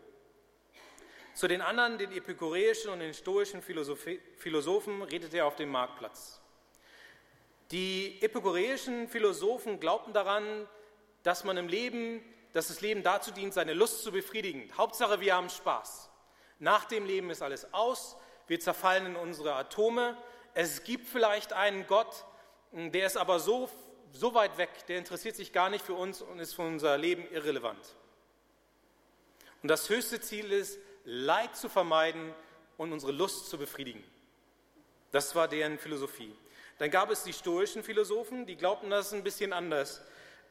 Zu 1.35 1.47
den 1.47 1.61
anderen, 1.61 1.99
den 1.99 2.11
epikureischen 2.11 2.91
und 2.91 2.99
den 2.99 3.15
stoischen 3.15 3.63
Philosophen, 3.63 5.03
redete 5.03 5.37
er 5.37 5.47
auf 5.47 5.55
dem 5.55 5.69
Marktplatz. 5.69 6.41
Die 7.71 8.21
epikureischen 8.23 9.07
Philosophen 9.09 9.79
glaubten 9.79 10.13
daran, 10.13 10.67
dass 11.23 11.45
man 11.45 11.59
im 11.59 11.69
Leben 11.69 12.25
dass 12.57 12.69
das 12.69 12.81
Leben 12.81 13.03
dazu 13.03 13.33
dient, 13.33 13.53
seine 13.53 13.75
Lust 13.75 14.03
zu 14.03 14.11
befriedigen. 14.11 14.73
Hauptsache, 14.79 15.21
wir 15.21 15.35
haben 15.35 15.51
Spaß. 15.51 16.09
Nach 16.59 16.87
dem 16.87 17.05
Leben 17.05 17.29
ist 17.29 17.43
alles 17.43 17.75
aus, 17.75 18.17
wir 18.47 18.59
zerfallen 18.59 19.05
in 19.05 19.17
unsere 19.17 19.53
Atome. 19.53 20.17
Es 20.55 20.83
gibt 20.83 21.07
vielleicht 21.07 21.53
einen 21.53 21.87
Gott, 21.87 22.25
der 22.73 23.05
ist 23.05 23.19
aber 23.19 23.41
so, 23.41 23.69
so 24.11 24.33
weit 24.33 24.57
weg, 24.57 24.71
der 24.89 24.97
interessiert 24.97 25.37
sich 25.37 25.53
gar 25.53 25.69
nicht 25.69 25.85
für 25.85 25.93
uns 25.93 26.23
und 26.23 26.39
ist 26.39 26.55
für 26.55 26.63
unser 26.63 26.97
Leben 26.97 27.31
irrelevant. 27.31 27.95
Und 29.61 29.69
das 29.69 29.91
höchste 29.91 30.19
Ziel 30.23 30.51
ist, 30.51 30.79
Leid 31.05 31.55
zu 31.57 31.69
vermeiden 31.69 32.33
und 32.79 32.91
unsere 32.91 33.13
Lust 33.13 33.51
zu 33.51 33.59
befriedigen. 33.59 34.03
Das 35.11 35.35
war 35.35 35.47
deren 35.47 35.79
Philosophie. 35.79 36.35
Dann 36.79 36.91
gab 36.91 37.11
es 37.11 37.23
die 37.23 37.35
stoischen 37.35 37.83
Philosophen, 37.83 38.47
die 38.47 38.57
glaubten 38.57 38.89
das 38.89 39.13
ein 39.13 39.23
bisschen 39.23 39.53
anders. 39.53 40.03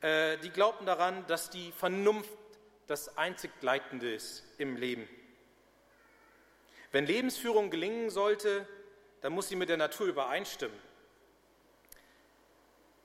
Äh, 0.02 0.38
die 0.38 0.50
glaubten 0.50 0.86
daran, 0.86 1.26
dass 1.28 1.50
die 1.50 1.72
Vernunft 1.72 2.32
das 2.88 3.18
einzig 3.18 3.52
Leitende 3.62 4.14
ist 4.14 4.44
im 4.58 4.76
Leben. 4.76 5.08
Wenn 6.92 7.06
Lebensführung 7.06 7.70
gelingen 7.70 8.10
sollte, 8.10 8.68
dann 9.22 9.34
muss 9.34 9.50
sie 9.50 9.56
mit 9.56 9.70
der 9.70 9.78
Natur 9.78 10.08
übereinstimmen. 10.08 10.78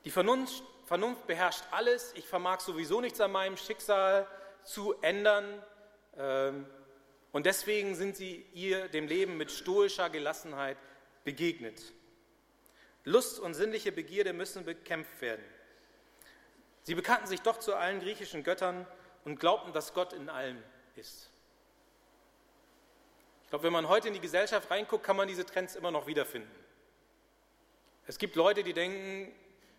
Die 0.04 0.10
Vernunft, 0.10 0.62
Vernunft 0.86 1.26
beherrscht 1.26 1.64
alles. 1.70 2.12
Ich 2.14 2.26
vermag 2.26 2.60
sowieso 2.60 3.00
nichts 3.00 3.20
an 3.20 3.32
meinem 3.32 3.56
Schicksal 3.56 4.26
zu 4.64 4.94
ändern. 5.00 5.62
Ähm, 6.16 6.66
und 7.32 7.46
deswegen 7.46 7.94
sind 7.94 8.16
sie 8.16 8.46
ihr 8.54 8.88
dem 8.88 9.06
Leben 9.06 9.36
mit 9.36 9.50
stoischer 9.50 10.10
Gelassenheit 10.10 10.76
begegnet. 11.24 11.80
Lust 13.04 13.38
und 13.40 13.54
sinnliche 13.54 13.92
Begierde 13.92 14.32
müssen 14.32 14.64
bekämpft 14.64 15.20
werden. 15.20 15.44
Sie 16.82 16.94
bekannten 16.94 17.26
sich 17.26 17.40
doch 17.42 17.58
zu 17.58 17.74
allen 17.74 18.00
griechischen 18.00 18.42
Göttern 18.42 18.86
und 19.24 19.38
glaubten, 19.38 19.72
dass 19.72 19.94
Gott 19.94 20.12
in 20.12 20.28
allem 20.28 20.62
ist. 20.96 21.30
Ich 23.44 23.50
glaube, 23.50 23.64
wenn 23.64 23.72
man 23.72 23.88
heute 23.88 24.08
in 24.08 24.14
die 24.14 24.20
Gesellschaft 24.20 24.70
reinguckt, 24.70 25.04
kann 25.04 25.16
man 25.16 25.28
diese 25.28 25.44
Trends 25.44 25.74
immer 25.74 25.90
noch 25.90 26.06
wiederfinden. 26.06 26.50
Es 28.06 28.18
gibt 28.18 28.36
Leute, 28.36 28.62
die 28.62 28.72
denken, 28.72 29.34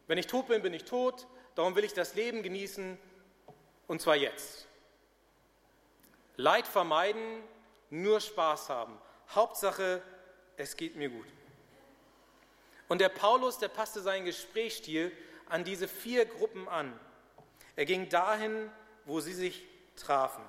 wenn 0.07 0.17
ich 0.17 0.27
tot 0.27 0.47
bin, 0.47 0.61
bin 0.61 0.73
ich 0.73 0.83
tot, 0.83 1.27
darum 1.55 1.75
will 1.75 1.83
ich 1.83 1.93
das 1.93 2.15
Leben 2.15 2.43
genießen 2.43 2.97
und 3.87 4.01
zwar 4.01 4.15
jetzt. 4.15 4.67
Leid 6.37 6.67
vermeiden, 6.67 7.43
nur 7.89 8.19
Spaß 8.19 8.69
haben. 8.69 8.97
Hauptsache, 9.29 10.01
es 10.57 10.75
geht 10.75 10.95
mir 10.95 11.09
gut. 11.09 11.27
Und 12.87 12.99
der 12.99 13.09
Paulus, 13.09 13.57
der 13.57 13.69
passte 13.69 14.01
seinen 14.01 14.25
Gesprächsstil 14.25 15.11
an 15.51 15.63
diese 15.63 15.87
vier 15.87 16.25
Gruppen 16.25 16.67
an. 16.67 16.97
Er 17.75 17.85
ging 17.85 18.09
dahin, 18.09 18.69
wo 19.05 19.19
sie 19.19 19.33
sich 19.33 19.67
trafen. 19.95 20.43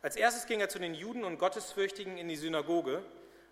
Als 0.00 0.16
erstes 0.16 0.46
ging 0.46 0.60
er 0.60 0.68
zu 0.68 0.78
den 0.78 0.94
Juden 0.94 1.24
und 1.24 1.38
Gottesfürchtigen 1.38 2.18
in 2.18 2.28
die 2.28 2.36
Synagoge. 2.36 3.02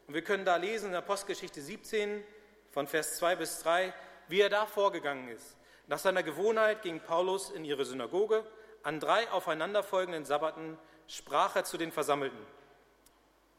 Und 0.07 0.15
wir 0.15 0.23
können 0.23 0.45
da 0.45 0.57
lesen 0.57 0.87
in 0.87 0.93
der 0.93 1.01
Postgeschichte 1.01 1.61
17 1.61 2.23
von 2.71 2.87
Vers 2.87 3.17
2 3.17 3.37
bis 3.37 3.59
3, 3.61 3.93
wie 4.29 4.41
er 4.41 4.49
da 4.49 4.67
vorgegangen 4.67 5.29
ist. 5.29 5.57
Nach 5.87 5.99
seiner 5.99 6.23
Gewohnheit 6.23 6.83
ging 6.83 7.01
Paulus 7.01 7.51
in 7.51 7.65
ihre 7.65 7.85
Synagoge. 7.85 8.45
An 8.83 9.01
drei 9.01 9.29
aufeinanderfolgenden 9.31 10.25
Sabbaten 10.25 10.79
sprach 11.09 11.57
er 11.57 11.65
zu 11.65 11.77
den 11.77 11.93
Versammelten. 11.93 12.39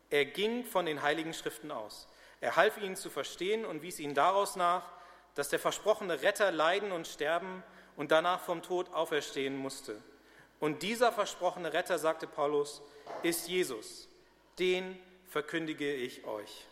Er 0.10 0.26
ging 0.26 0.66
von 0.66 0.86
den 0.86 1.02
heiligen 1.02 1.34
Schriften 1.34 1.72
aus. 1.72 2.08
Er 2.40 2.56
half 2.56 2.78
ihnen 2.78 2.96
zu 2.96 3.10
verstehen 3.10 3.66
und 3.66 3.82
wies 3.82 4.00
ihnen 4.00 4.14
daraus 4.14 4.56
nach, 4.56 4.84
dass 5.38 5.50
der 5.50 5.60
versprochene 5.60 6.24
Retter 6.24 6.52
leiden 6.52 6.92
und 6.92 7.08
sterben 7.08 7.64
und 7.96 8.10
danach 8.10 8.42
vom 8.42 8.64
Tod 8.64 8.92
auferstehen 8.92 9.56
musste. 9.56 10.02
Und 10.60 10.82
dieser 10.82 11.12
versprochene 11.12 11.74
Retter, 11.74 12.00
sagte 12.00 12.26
Paulus, 12.26 12.82
ist 13.22 13.48
Jesus. 13.48 14.10
Den 14.58 15.00
verkündige 15.30 15.94
ich 15.94 16.26
euch. 16.26 16.66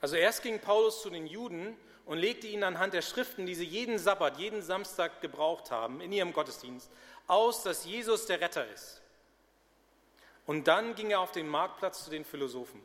Also 0.00 0.16
erst 0.16 0.42
ging 0.42 0.60
Paulus 0.60 1.02
zu 1.02 1.10
den 1.10 1.26
Juden 1.26 1.76
und 2.06 2.16
legte 2.16 2.46
ihnen 2.46 2.62
anhand 2.62 2.94
der 2.94 3.02
Schriften, 3.02 3.44
die 3.44 3.54
sie 3.54 3.66
jeden 3.66 3.98
Sabbat, 3.98 4.38
jeden 4.38 4.62
Samstag 4.62 5.20
gebraucht 5.20 5.70
haben 5.70 6.00
in 6.00 6.10
ihrem 6.10 6.32
Gottesdienst, 6.32 6.90
aus, 7.26 7.62
dass 7.64 7.84
Jesus 7.84 8.24
der 8.24 8.40
Retter 8.40 8.66
ist. 8.68 9.02
Und 10.46 10.68
dann 10.68 10.94
ging 10.94 11.10
er 11.10 11.20
auf 11.20 11.32
den 11.32 11.48
Marktplatz 11.48 12.04
zu 12.04 12.10
den 12.10 12.24
Philosophen. 12.24 12.80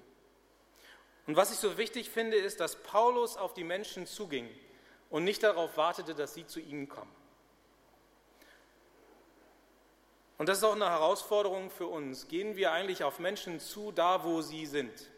Und 1.26 1.36
was 1.36 1.52
ich 1.52 1.58
so 1.58 1.78
wichtig 1.78 2.10
finde, 2.10 2.38
ist, 2.38 2.60
dass 2.60 2.76
Paulus 2.76 3.38
auf 3.38 3.54
die 3.54 3.64
Menschen 3.64 4.06
zuging 4.06 4.50
und 5.10 5.24
nicht 5.24 5.44
darauf 5.44 5.78
wartete, 5.78 6.16
dass 6.16 6.34
sie 6.34 6.46
zu 6.46 6.60
ihm 6.60 6.90
kommen. 6.90 7.14
Und 10.38 10.50
das 10.50 10.58
ist 10.58 10.64
auch 10.64 10.76
eine 10.76 10.90
Herausforderung 10.90 11.70
für 11.70 11.88
uns. 11.88 12.28
Gehen 12.28 12.58
wir 12.58 12.72
eigentlich 12.72 13.04
auf 13.04 13.20
Menschen 13.20 13.60
zu, 13.60 13.92
da 13.92 14.24
wo 14.24 14.42
sie 14.42 14.66
sind? 14.66 15.10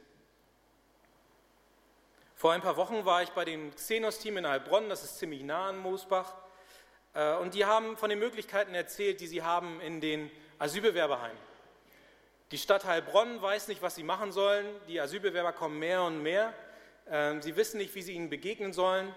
Vor 2.35 2.51
ein 2.51 2.61
paar 2.61 2.77
Wochen 2.77 3.05
war 3.05 3.23
ich 3.23 3.29
bei 3.29 3.45
dem 3.45 3.73
Xenos-Team 3.73 4.37
in 4.37 4.47
Heilbronn, 4.47 4.89
das 4.89 5.03
ist 5.03 5.17
ziemlich 5.17 5.41
nah 5.41 5.69
an 5.69 5.77
Moosbach, 5.77 6.35
äh, 7.13 7.37
und 7.37 7.53
die 7.53 7.65
haben 7.65 7.97
von 7.97 8.09
den 8.09 8.19
Möglichkeiten 8.19 8.75
erzählt, 8.75 9.21
die 9.21 9.27
sie 9.27 9.41
haben 9.41 9.79
in 9.81 10.01
den 10.01 10.29
Asylbewerberheimen. 10.59 11.54
Die 12.51 12.57
Stadt 12.57 12.85
Heilbronn 12.85 13.41
weiß 13.41 13.67
nicht, 13.67 13.81
was 13.81 13.95
sie 13.95 14.03
machen 14.03 14.31
sollen. 14.31 14.67
Die 14.87 14.99
Asylbewerber 14.99 15.53
kommen 15.53 15.79
mehr 15.79 16.03
und 16.03 16.21
mehr. 16.21 16.53
Ähm, 17.07 17.41
sie 17.41 17.55
wissen 17.55 17.77
nicht, 17.77 17.95
wie 17.95 18.01
sie 18.01 18.13
ihnen 18.13 18.29
begegnen 18.29 18.73
sollen. 18.73 19.13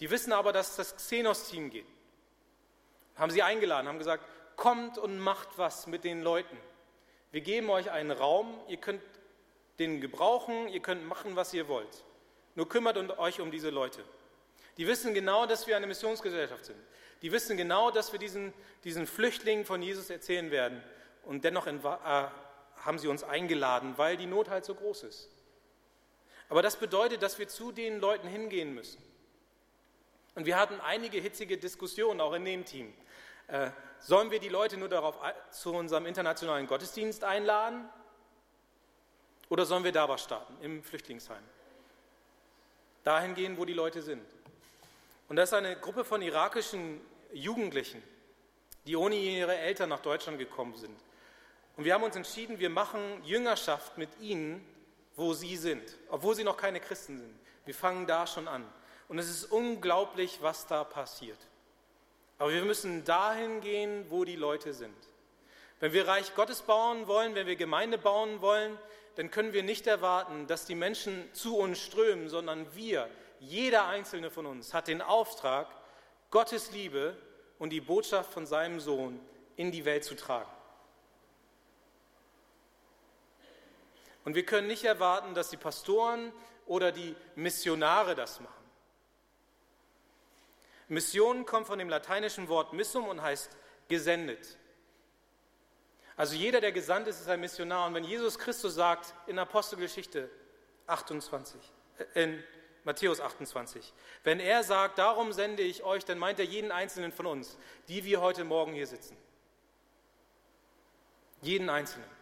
Die 0.00 0.10
wissen 0.10 0.32
aber, 0.32 0.52
dass 0.52 0.76
das 0.76 0.96
Xenos-Team 0.96 1.70
geht. 1.70 1.86
Haben 3.14 3.30
sie 3.30 3.42
eingeladen, 3.42 3.88
haben 3.88 3.98
gesagt, 3.98 4.24
kommt 4.56 4.98
und 4.98 5.18
macht 5.18 5.56
was 5.56 5.86
mit 5.86 6.04
den 6.04 6.22
Leuten. 6.22 6.56
Wir 7.30 7.40
geben 7.40 7.70
euch 7.70 7.90
einen 7.90 8.10
Raum, 8.10 8.58
ihr 8.68 8.78
könnt 8.78 9.02
den 9.78 10.00
gebrauchen, 10.00 10.68
ihr 10.68 10.80
könnt 10.80 11.06
machen, 11.06 11.36
was 11.36 11.54
ihr 11.54 11.68
wollt. 11.68 12.04
Nur 12.54 12.68
kümmert 12.68 12.96
euch 13.18 13.40
um 13.40 13.50
diese 13.50 13.70
Leute. 13.70 14.02
Die 14.76 14.86
wissen 14.86 15.14
genau, 15.14 15.46
dass 15.46 15.66
wir 15.66 15.76
eine 15.76 15.86
Missionsgesellschaft 15.86 16.64
sind. 16.64 16.78
Die 17.22 17.32
wissen 17.32 17.56
genau, 17.56 17.90
dass 17.90 18.12
wir 18.12 18.18
diesen, 18.18 18.52
diesen 18.84 19.06
Flüchtlingen 19.06 19.64
von 19.64 19.82
Jesus 19.82 20.10
erzählen 20.10 20.50
werden 20.50 20.82
und 21.24 21.44
dennoch 21.44 21.66
in, 21.66 21.82
äh, 21.82 22.24
haben 22.86 22.98
sie 22.98 23.08
uns 23.08 23.24
eingeladen, 23.24 23.98
weil 23.98 24.16
die 24.16 24.26
Not 24.26 24.48
halt 24.48 24.64
so 24.64 24.74
groß 24.74 25.02
ist. 25.02 25.28
Aber 26.48 26.62
das 26.62 26.76
bedeutet, 26.76 27.22
dass 27.22 27.38
wir 27.38 27.48
zu 27.48 27.72
den 27.72 28.00
Leuten 28.00 28.28
hingehen 28.28 28.74
müssen. 28.74 29.02
Und 30.36 30.46
wir 30.46 30.58
hatten 30.58 30.80
einige 30.80 31.18
hitzige 31.18 31.58
Diskussionen 31.58 32.20
auch 32.20 32.32
in 32.34 32.44
dem 32.44 32.64
Team. 32.64 32.94
Äh, 33.48 33.70
sollen 33.98 34.30
wir 34.30 34.38
die 34.38 34.48
Leute 34.48 34.76
nur 34.76 34.88
darauf 34.88 35.18
zu 35.50 35.72
unserem 35.72 36.06
internationalen 36.06 36.66
Gottesdienst 36.66 37.24
einladen? 37.24 37.88
Oder 39.48 39.64
sollen 39.64 39.84
wir 39.84 39.92
da 39.92 40.08
was 40.08 40.22
starten, 40.22 40.56
im 40.60 40.82
Flüchtlingsheim? 40.82 41.42
Dahin 43.04 43.34
gehen, 43.34 43.56
wo 43.56 43.64
die 43.64 43.72
Leute 43.72 44.02
sind. 44.02 44.24
Und 45.28 45.36
das 45.36 45.50
ist 45.50 45.54
eine 45.54 45.76
Gruppe 45.76 46.04
von 46.04 46.22
irakischen 46.22 47.00
Jugendlichen, 47.32 48.02
die 48.86 48.96
ohne 48.96 49.16
ihre 49.16 49.56
Eltern 49.56 49.88
nach 49.88 50.00
Deutschland 50.00 50.38
gekommen 50.38 50.76
sind. 50.76 50.96
Und 51.76 51.84
wir 51.84 51.94
haben 51.94 52.02
uns 52.02 52.16
entschieden, 52.16 52.58
wir 52.58 52.70
machen 52.70 53.22
Jüngerschaft 53.24 53.98
mit 53.98 54.08
ihnen, 54.20 54.66
wo 55.14 55.34
sie 55.34 55.56
sind, 55.56 55.96
obwohl 56.08 56.34
sie 56.34 56.44
noch 56.44 56.56
keine 56.56 56.80
Christen 56.80 57.18
sind. 57.18 57.38
Wir 57.64 57.74
fangen 57.74 58.06
da 58.06 58.26
schon 58.26 58.48
an. 58.48 58.66
Und 59.08 59.18
es 59.18 59.28
ist 59.28 59.44
unglaublich, 59.44 60.38
was 60.40 60.66
da 60.66 60.84
passiert. 60.84 61.38
Aber 62.38 62.52
wir 62.52 62.64
müssen 62.64 63.04
dahin 63.04 63.60
gehen, 63.60 64.06
wo 64.08 64.24
die 64.24 64.36
Leute 64.36 64.72
sind. 64.72 64.96
Wenn 65.80 65.92
wir 65.92 66.08
Reich 66.08 66.34
Gottes 66.34 66.62
bauen 66.62 67.06
wollen, 67.06 67.34
wenn 67.34 67.46
wir 67.46 67.56
Gemeinde 67.56 67.98
bauen 67.98 68.40
wollen, 68.40 68.78
dann 69.16 69.30
können 69.30 69.52
wir 69.52 69.62
nicht 69.62 69.86
erwarten, 69.86 70.46
dass 70.46 70.66
die 70.66 70.74
Menschen 70.74 71.28
zu 71.32 71.56
uns 71.56 71.78
strömen, 71.78 72.28
sondern 72.28 72.74
wir, 72.74 73.08
jeder 73.40 73.86
einzelne 73.86 74.30
von 74.30 74.46
uns, 74.46 74.74
hat 74.74 74.88
den 74.88 75.02
Auftrag, 75.02 75.68
Gottes 76.30 76.70
Liebe 76.72 77.16
und 77.58 77.70
die 77.70 77.80
Botschaft 77.80 78.32
von 78.32 78.46
seinem 78.46 78.80
Sohn 78.80 79.20
in 79.56 79.70
die 79.72 79.84
Welt 79.84 80.04
zu 80.04 80.14
tragen. 80.14 80.50
Und 84.26 84.34
wir 84.34 84.44
können 84.44 84.66
nicht 84.66 84.82
erwarten, 84.82 85.34
dass 85.34 85.50
die 85.50 85.56
Pastoren 85.56 86.32
oder 86.66 86.90
die 86.90 87.14
Missionare 87.36 88.16
das 88.16 88.40
machen. 88.40 88.64
Mission 90.88 91.46
kommt 91.46 91.68
von 91.68 91.78
dem 91.78 91.88
lateinischen 91.88 92.48
Wort 92.48 92.72
missum 92.72 93.06
und 93.06 93.22
heißt 93.22 93.56
gesendet. 93.86 94.58
Also 96.16 96.34
jeder, 96.34 96.60
der 96.60 96.72
gesandt 96.72 97.06
ist, 97.06 97.20
ist 97.20 97.28
ein 97.28 97.38
Missionar. 97.38 97.86
Und 97.86 97.94
wenn 97.94 98.02
Jesus 98.02 98.36
Christus 98.36 98.74
sagt 98.74 99.14
in 99.28 99.38
Apostelgeschichte 99.38 100.28
28, 100.88 101.60
äh, 101.98 102.24
in 102.24 102.42
Matthäus 102.82 103.20
28, 103.20 103.94
wenn 104.24 104.40
er 104.40 104.64
sagt, 104.64 104.98
darum 104.98 105.32
sende 105.32 105.62
ich 105.62 105.84
euch, 105.84 106.04
dann 106.04 106.18
meint 106.18 106.40
er 106.40 106.46
jeden 106.46 106.72
einzelnen 106.72 107.12
von 107.12 107.26
uns, 107.26 107.56
die 107.86 108.02
wir 108.02 108.20
heute 108.20 108.42
Morgen 108.42 108.72
hier 108.72 108.88
sitzen. 108.88 109.16
Jeden 111.42 111.70
einzelnen. 111.70 112.15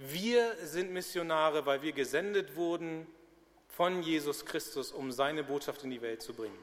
Wir 0.00 0.54
sind 0.64 0.92
Missionare, 0.92 1.66
weil 1.66 1.82
wir 1.82 1.90
gesendet 1.90 2.54
wurden 2.54 3.04
von 3.66 4.00
Jesus 4.00 4.46
Christus, 4.46 4.92
um 4.92 5.10
seine 5.10 5.42
Botschaft 5.42 5.82
in 5.82 5.90
die 5.90 6.00
Welt 6.00 6.22
zu 6.22 6.34
bringen. 6.34 6.62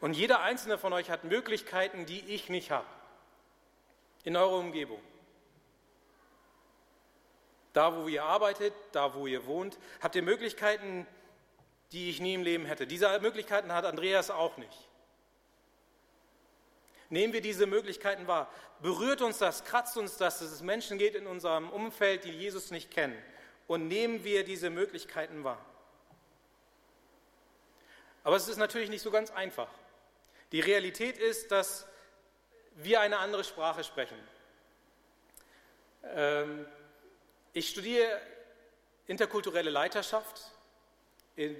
Und 0.00 0.12
jeder 0.12 0.42
einzelne 0.42 0.78
von 0.78 0.92
euch 0.92 1.10
hat 1.10 1.24
Möglichkeiten, 1.24 2.06
die 2.06 2.20
ich 2.20 2.48
nicht 2.50 2.70
habe, 2.70 2.86
in 4.22 4.36
eurer 4.36 4.58
Umgebung. 4.58 5.00
Da, 7.72 7.96
wo 7.96 8.06
ihr 8.06 8.22
arbeitet, 8.22 8.72
da, 8.92 9.14
wo 9.14 9.26
ihr 9.26 9.44
wohnt, 9.46 9.76
habt 10.00 10.14
ihr 10.14 10.22
Möglichkeiten, 10.22 11.04
die 11.90 12.10
ich 12.10 12.20
nie 12.20 12.34
im 12.34 12.44
Leben 12.44 12.64
hätte. 12.64 12.86
Diese 12.86 13.18
Möglichkeiten 13.18 13.72
hat 13.72 13.84
Andreas 13.84 14.30
auch 14.30 14.56
nicht. 14.56 14.85
Nehmen 17.08 17.32
wir 17.32 17.40
diese 17.40 17.66
Möglichkeiten 17.66 18.26
wahr. 18.26 18.50
Berührt 18.80 19.22
uns 19.22 19.38
das, 19.38 19.64
kratzt 19.64 19.96
uns 19.96 20.16
das, 20.16 20.40
dass 20.40 20.50
es 20.50 20.62
Menschen 20.62 20.98
geht 20.98 21.14
in 21.14 21.26
unserem 21.26 21.70
Umfeld, 21.70 22.24
die 22.24 22.30
Jesus 22.30 22.70
nicht 22.70 22.90
kennen. 22.90 23.16
Und 23.66 23.88
nehmen 23.88 24.24
wir 24.24 24.44
diese 24.44 24.70
Möglichkeiten 24.70 25.44
wahr. 25.44 25.64
Aber 28.24 28.36
es 28.36 28.48
ist 28.48 28.56
natürlich 28.56 28.90
nicht 28.90 29.02
so 29.02 29.10
ganz 29.10 29.30
einfach. 29.30 29.68
Die 30.52 30.60
Realität 30.60 31.18
ist, 31.18 31.52
dass 31.52 31.86
wir 32.74 33.00
eine 33.00 33.18
andere 33.18 33.44
Sprache 33.44 33.84
sprechen. 33.84 34.18
Ähm, 36.04 36.66
ich 37.52 37.70
studiere 37.70 38.20
interkulturelle 39.06 39.70
Leiterschaft 39.70 40.52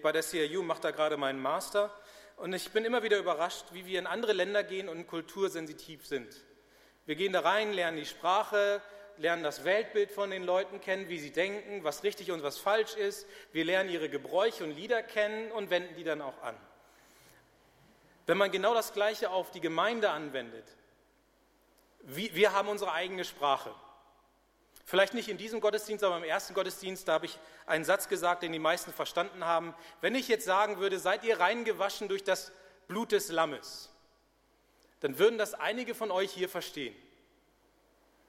bei 0.02 0.12
der 0.12 0.22
CRU, 0.22 0.62
mache 0.62 0.80
da 0.80 0.90
gerade 0.90 1.16
meinen 1.16 1.40
Master 1.40 1.94
und 2.36 2.52
ich 2.52 2.70
bin 2.70 2.84
immer 2.84 3.02
wieder 3.02 3.18
überrascht, 3.18 3.66
wie 3.72 3.86
wir 3.86 3.98
in 3.98 4.06
andere 4.06 4.32
Länder 4.32 4.62
gehen 4.62 4.88
und 4.88 5.06
kultursensitiv 5.06 6.06
sind. 6.06 6.28
Wir 7.06 7.16
gehen 7.16 7.32
da 7.32 7.40
rein, 7.40 7.72
lernen 7.72 7.96
die 7.96 8.06
Sprache, 8.06 8.82
lernen 9.16 9.42
das 9.42 9.64
Weltbild 9.64 10.10
von 10.10 10.30
den 10.30 10.44
Leuten 10.44 10.80
kennen, 10.80 11.08
wie 11.08 11.18
sie 11.18 11.32
denken, 11.32 11.84
was 11.84 12.02
richtig 12.02 12.30
und 12.30 12.42
was 12.42 12.58
falsch 12.58 12.94
ist. 12.94 13.26
Wir 13.52 13.64
lernen 13.64 13.90
ihre 13.90 14.08
Gebräuche 14.08 14.64
und 14.64 14.72
Lieder 14.72 15.02
kennen 15.02 15.50
und 15.52 15.70
wenden 15.70 15.94
die 15.94 16.04
dann 16.04 16.20
auch 16.20 16.42
an. 16.42 16.56
Wenn 18.26 18.38
man 18.38 18.50
genau 18.50 18.74
das 18.74 18.92
Gleiche 18.92 19.30
auf 19.30 19.50
die 19.52 19.60
Gemeinde 19.60 20.10
anwendet, 20.10 20.66
wir 22.02 22.52
haben 22.52 22.68
unsere 22.68 22.92
eigene 22.92 23.24
Sprache. 23.24 23.74
Vielleicht 24.88 25.14
nicht 25.14 25.28
in 25.28 25.36
diesem 25.36 25.60
Gottesdienst, 25.60 26.04
aber 26.04 26.16
im 26.16 26.22
ersten 26.22 26.54
Gottesdienst, 26.54 27.08
da 27.08 27.14
habe 27.14 27.26
ich 27.26 27.36
einen 27.66 27.84
Satz 27.84 28.08
gesagt, 28.08 28.44
den 28.44 28.52
die 28.52 28.60
meisten 28.60 28.92
verstanden 28.92 29.44
haben. 29.44 29.74
Wenn 30.00 30.14
ich 30.14 30.28
jetzt 30.28 30.44
sagen 30.44 30.78
würde, 30.78 31.00
seid 31.00 31.24
ihr 31.24 31.40
reingewaschen 31.40 32.06
durch 32.06 32.22
das 32.22 32.52
Blut 32.86 33.10
des 33.10 33.28
Lammes, 33.32 33.90
dann 35.00 35.18
würden 35.18 35.38
das 35.38 35.54
einige 35.54 35.96
von 35.96 36.12
euch 36.12 36.30
hier 36.30 36.48
verstehen. 36.48 36.94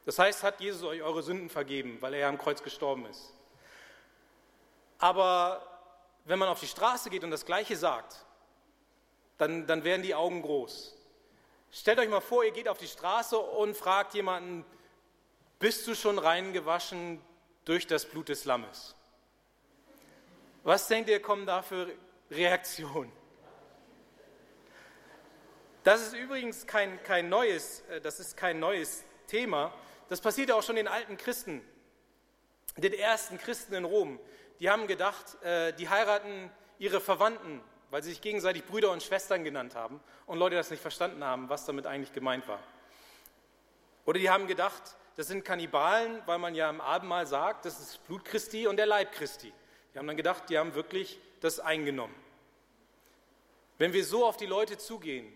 Das 0.06 0.18
heißt, 0.18 0.42
hat 0.42 0.60
Jesus 0.60 0.82
euch 0.84 1.04
eure 1.04 1.22
Sünden 1.22 1.50
vergeben, 1.50 1.98
weil 2.02 2.16
er 2.16 2.22
ja 2.22 2.30
am 2.30 2.40
Kreuz 2.40 2.64
gestorben 2.64 3.06
ist. 3.06 3.34
Aber 4.98 5.62
wenn 6.26 6.40
man 6.40 6.50
auf 6.50 6.60
die 6.60 6.68
Straße 6.68 7.12
geht 7.12 7.24
und 7.24 7.30
das 7.30 7.46
Gleiche 7.46 7.78
sagt, 7.78 8.26
dann, 9.38 9.68
dann 9.68 9.84
werden 9.84 10.02
die 10.02 10.16
Augen 10.16 10.42
groß. 10.42 10.96
Stellt 11.72 12.00
euch 12.00 12.10
mal 12.10 12.22
vor, 12.22 12.44
ihr 12.44 12.52
geht 12.52 12.68
auf 12.68 12.80
die 12.80 12.88
Straße 12.88 13.38
und 13.38 13.78
fragt 13.78 14.16
jemanden, 14.16 14.66
bist 15.60 15.88
du 15.88 15.96
schon 15.96 16.20
reingewaschen 16.20 17.22
durch 17.66 17.88
das 17.88 18.06
Blut 18.06 18.30
des 18.30 18.46
Lammes? 18.46 18.96
Was 20.64 20.88
denkt 20.88 21.10
ihr, 21.10 21.22
kommen 21.22 21.46
da 21.46 21.62
für 21.62 21.92
Reaktionen? 22.30 23.12
Das 25.84 26.02
ist 26.02 26.14
übrigens 26.14 26.68
kein, 26.68 27.02
kein, 27.04 27.30
neues, 27.30 27.80
äh, 27.90 28.02
das 28.02 28.20
ist 28.20 28.36
kein 28.36 28.60
neues 28.60 29.06
Thema. 29.28 29.74
Das 30.10 30.20
passierte 30.20 30.56
auch 30.56 30.64
schon 30.64 30.76
den 30.76 30.88
alten 30.88 31.16
Christen, 31.16 31.62
den 32.76 32.92
ersten 32.92 33.38
Christen 33.38 33.74
in 33.74 33.86
Rom. 33.86 34.20
Die 34.60 34.70
haben 34.70 34.88
gedacht, 34.88 35.42
äh, 35.44 35.72
die 35.74 35.88
heiraten 35.88 36.52
ihre 36.78 37.00
Verwandten, 37.00 37.62
weil 37.90 38.04
sie 38.04 38.10
sich 38.10 38.20
gegenseitig 38.20 38.66
Brüder 38.66 38.92
und 38.92 39.02
Schwestern 39.02 39.46
genannt 39.46 39.76
haben 39.76 40.02
und 40.26 40.38
Leute 40.38 40.58
das 40.58 40.70
nicht 40.72 40.82
verstanden 40.82 41.24
haben, 41.24 41.48
was 41.48 41.66
damit 41.66 41.86
eigentlich 41.86 42.12
gemeint 42.12 42.48
war. 42.50 42.60
Oder 44.06 44.20
die 44.20 44.30
haben 44.30 44.48
gedacht, 44.48 44.98
das 45.18 45.28
sind 45.28 45.44
Kannibalen, 45.44 46.22
weil 46.28 46.38
man 46.38 46.54
ja 46.54 46.70
im 46.70 46.80
Abendmahl 46.80 47.26
sagt, 47.26 47.66
das 47.66 47.80
ist 47.80 48.06
Blut 48.06 48.24
Christi 48.24 48.68
und 48.68 48.78
der 48.78 48.86
Leib 48.86 49.12
Christi. 49.12 49.52
Die 49.92 49.98
haben 49.98 50.06
dann 50.06 50.16
gedacht, 50.16 50.44
die 50.48 50.60
haben 50.60 50.76
wirklich 50.76 51.20
das 51.42 51.60
eingenommen. 51.60 52.16
Wenn 53.80 53.94
wir 53.94 54.06
so 54.06 54.26
auf 54.26 54.38
die 54.38 54.46
Leute 54.46 54.78
zugehen, 54.78 55.28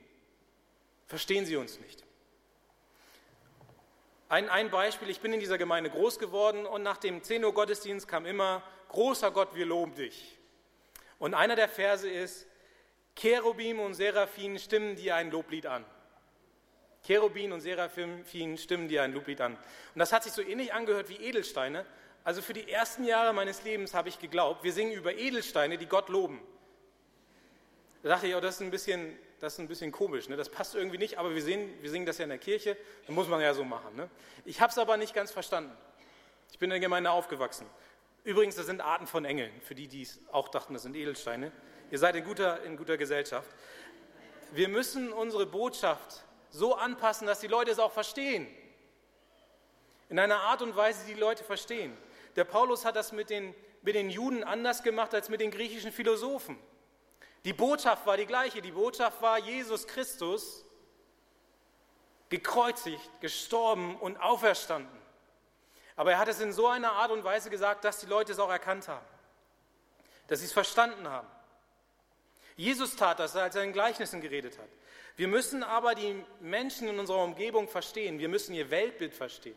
verstehen 1.07 1.47
sie 1.47 1.55
uns 1.55 1.79
nicht. 1.79 2.03
Ein, 4.29 4.49
ein 4.49 4.69
Beispiel, 4.69 5.09
ich 5.09 5.19
bin 5.19 5.33
in 5.33 5.39
dieser 5.39 5.57
Gemeinde 5.57 5.89
groß 5.89 6.19
geworden 6.19 6.67
und 6.67 6.83
nach 6.83 6.97
dem 6.97 7.23
10 7.23 7.43
Uhr 7.43 7.53
Gottesdienst 7.53 8.07
kam 8.07 8.27
immer, 8.27 8.61
großer 8.89 9.31
Gott, 9.31 9.55
wir 9.55 9.65
loben 9.65 9.95
dich. 9.95 10.37
Und 11.17 11.33
einer 11.33 11.55
der 11.55 11.67
Verse 11.67 12.07
ist, 12.07 12.45
Cherubim 13.15 13.79
und 13.79 13.95
Seraphim 13.95 14.59
stimmen 14.59 14.95
dir 14.95 15.15
ein 15.15 15.31
Loblied 15.31 15.65
an. 15.65 15.83
Cherubin 17.03 17.51
und 17.51 17.61
Seraphim 17.61 18.23
stimmen 18.57 18.87
dir 18.87 19.03
ein 19.03 19.13
Loblied 19.13 19.41
an. 19.41 19.53
Und 19.53 19.99
das 19.99 20.13
hat 20.13 20.23
sich 20.23 20.33
so 20.33 20.41
ähnlich 20.41 20.73
angehört 20.73 21.09
wie 21.09 21.15
Edelsteine. 21.15 21.85
Also 22.23 22.41
für 22.41 22.53
die 22.53 22.69
ersten 22.69 23.03
Jahre 23.03 23.33
meines 23.33 23.63
Lebens 23.63 23.93
habe 23.93 24.09
ich 24.09 24.19
geglaubt, 24.19 24.63
wir 24.63 24.71
singen 24.71 24.93
über 24.93 25.13
Edelsteine, 25.15 25.77
die 25.77 25.87
Gott 25.87 26.09
loben. 26.09 26.39
Da 28.03 28.09
dachte 28.09 28.27
ich, 28.27 28.35
oh, 28.35 28.39
das 28.39 28.55
ist 28.55 28.61
ein 28.61 28.71
bisschen, 28.71 29.17
das 29.39 29.53
ist 29.53 29.59
ein 29.59 29.67
bisschen 29.67 29.91
komisch, 29.91 30.29
ne? 30.29 30.35
das 30.35 30.49
passt 30.49 30.75
irgendwie 30.75 30.97
nicht, 30.97 31.17
aber 31.17 31.33
wir 31.33 31.41
singen, 31.41 31.71
wir 31.81 31.89
singen 31.89 32.05
das 32.05 32.17
ja 32.19 32.23
in 32.23 32.29
der 32.29 32.37
Kirche, 32.37 32.77
dann 33.05 33.15
muss 33.15 33.27
man 33.27 33.41
ja 33.41 33.53
so 33.53 33.63
machen. 33.63 33.95
Ne? 33.95 34.09
Ich 34.45 34.61
habe 34.61 34.71
es 34.71 34.77
aber 34.77 34.97
nicht 34.97 35.13
ganz 35.13 35.31
verstanden. 35.31 35.75
Ich 36.51 36.59
bin 36.59 36.67
in 36.67 36.71
der 36.71 36.79
Gemeinde 36.79 37.11
aufgewachsen. 37.11 37.65
Übrigens, 38.23 38.55
das 38.55 38.67
sind 38.67 38.81
Arten 38.81 39.07
von 39.07 39.25
Engeln, 39.25 39.51
für 39.61 39.73
die, 39.73 39.87
die 39.87 40.07
auch 40.31 40.49
dachten, 40.49 40.73
das 40.73 40.83
sind 40.83 40.95
Edelsteine. 40.95 41.51
Ihr 41.89 41.97
seid 41.97 42.15
in 42.15 42.23
guter, 42.23 42.63
in 42.63 42.77
guter 42.77 42.97
Gesellschaft. 42.97 43.49
Wir 44.51 44.67
müssen 44.67 45.11
unsere 45.11 45.45
Botschaft 45.45 46.23
so 46.51 46.75
anpassen, 46.75 47.25
dass 47.25 47.39
die 47.39 47.47
Leute 47.47 47.71
es 47.71 47.79
auch 47.79 47.91
verstehen. 47.91 48.47
In 50.09 50.19
einer 50.19 50.41
Art 50.41 50.61
und 50.61 50.75
Weise, 50.75 51.05
die 51.05 51.13
die 51.13 51.19
Leute 51.19 51.43
verstehen. 51.43 51.97
Der 52.35 52.43
Paulus 52.43 52.85
hat 52.85 52.95
das 52.95 53.11
mit 53.11 53.29
den, 53.29 53.55
mit 53.81 53.95
den 53.95 54.09
Juden 54.09 54.43
anders 54.43 54.83
gemacht 54.83 55.13
als 55.13 55.29
mit 55.29 55.41
den 55.41 55.51
griechischen 55.51 55.91
Philosophen. 55.91 56.57
Die 57.45 57.53
Botschaft 57.53 58.05
war 58.05 58.17
die 58.17 58.25
gleiche. 58.25 58.61
Die 58.61 58.71
Botschaft 58.71 59.21
war 59.21 59.39
Jesus 59.39 59.87
Christus, 59.87 60.65
gekreuzigt, 62.29 63.09
gestorben 63.19 63.95
und 63.97 64.17
auferstanden. 64.17 65.01
Aber 65.95 66.11
er 66.11 66.19
hat 66.19 66.27
es 66.27 66.39
in 66.39 66.53
so 66.53 66.67
einer 66.67 66.93
Art 66.93 67.11
und 67.11 67.23
Weise 67.23 67.49
gesagt, 67.49 67.83
dass 67.83 67.99
die 67.99 68.05
Leute 68.05 68.31
es 68.31 68.39
auch 68.39 68.49
erkannt 68.49 68.87
haben, 68.87 69.05
dass 70.27 70.39
sie 70.39 70.45
es 70.45 70.53
verstanden 70.53 71.07
haben. 71.07 71.27
Jesus 72.55 72.95
tat 72.95 73.19
das, 73.19 73.35
als 73.35 73.55
er 73.55 73.63
in 73.63 73.73
Gleichnissen 73.73 74.21
geredet 74.21 74.57
hat. 74.57 74.67
Wir 75.21 75.27
müssen 75.27 75.61
aber 75.61 75.93
die 75.93 76.15
Menschen 76.39 76.87
in 76.87 76.97
unserer 76.97 77.23
Umgebung 77.23 77.67
verstehen. 77.67 78.17
Wir 78.17 78.27
müssen 78.27 78.55
ihr 78.55 78.71
Weltbild 78.71 79.13
verstehen. 79.13 79.55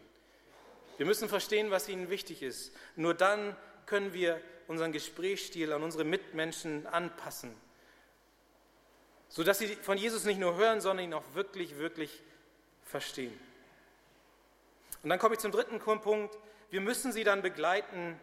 Wir 0.99 1.07
müssen 1.07 1.27
verstehen, 1.27 1.71
was 1.71 1.89
ihnen 1.89 2.11
wichtig 2.11 2.43
ist. 2.43 2.77
Nur 2.97 3.15
dann 3.15 3.57
können 3.87 4.13
wir 4.13 4.43
unseren 4.67 4.93
Gesprächsstil 4.93 5.73
an 5.73 5.83
unsere 5.83 6.05
Mitmenschen 6.05 6.87
anpassen, 6.87 7.57
sodass 9.31 9.59
sie 9.59 9.69
von 9.69 9.97
Jesus 9.97 10.25
nicht 10.25 10.39
nur 10.39 10.55
hören, 10.57 10.83
sondern 10.83 11.07
ihn 11.07 11.15
auch 11.15 11.25
wirklich, 11.33 11.79
wirklich 11.79 12.21
verstehen. 12.83 13.33
Und 15.03 15.09
dann 15.09 15.19
komme 15.19 15.33
ich 15.33 15.41
zum 15.41 15.51
dritten 15.51 15.79
Punkt. 15.79 16.37
Wir 16.69 16.83
müssen 16.83 17.11
sie 17.11 17.25
dann 17.25 17.41
begleiten 17.41 18.21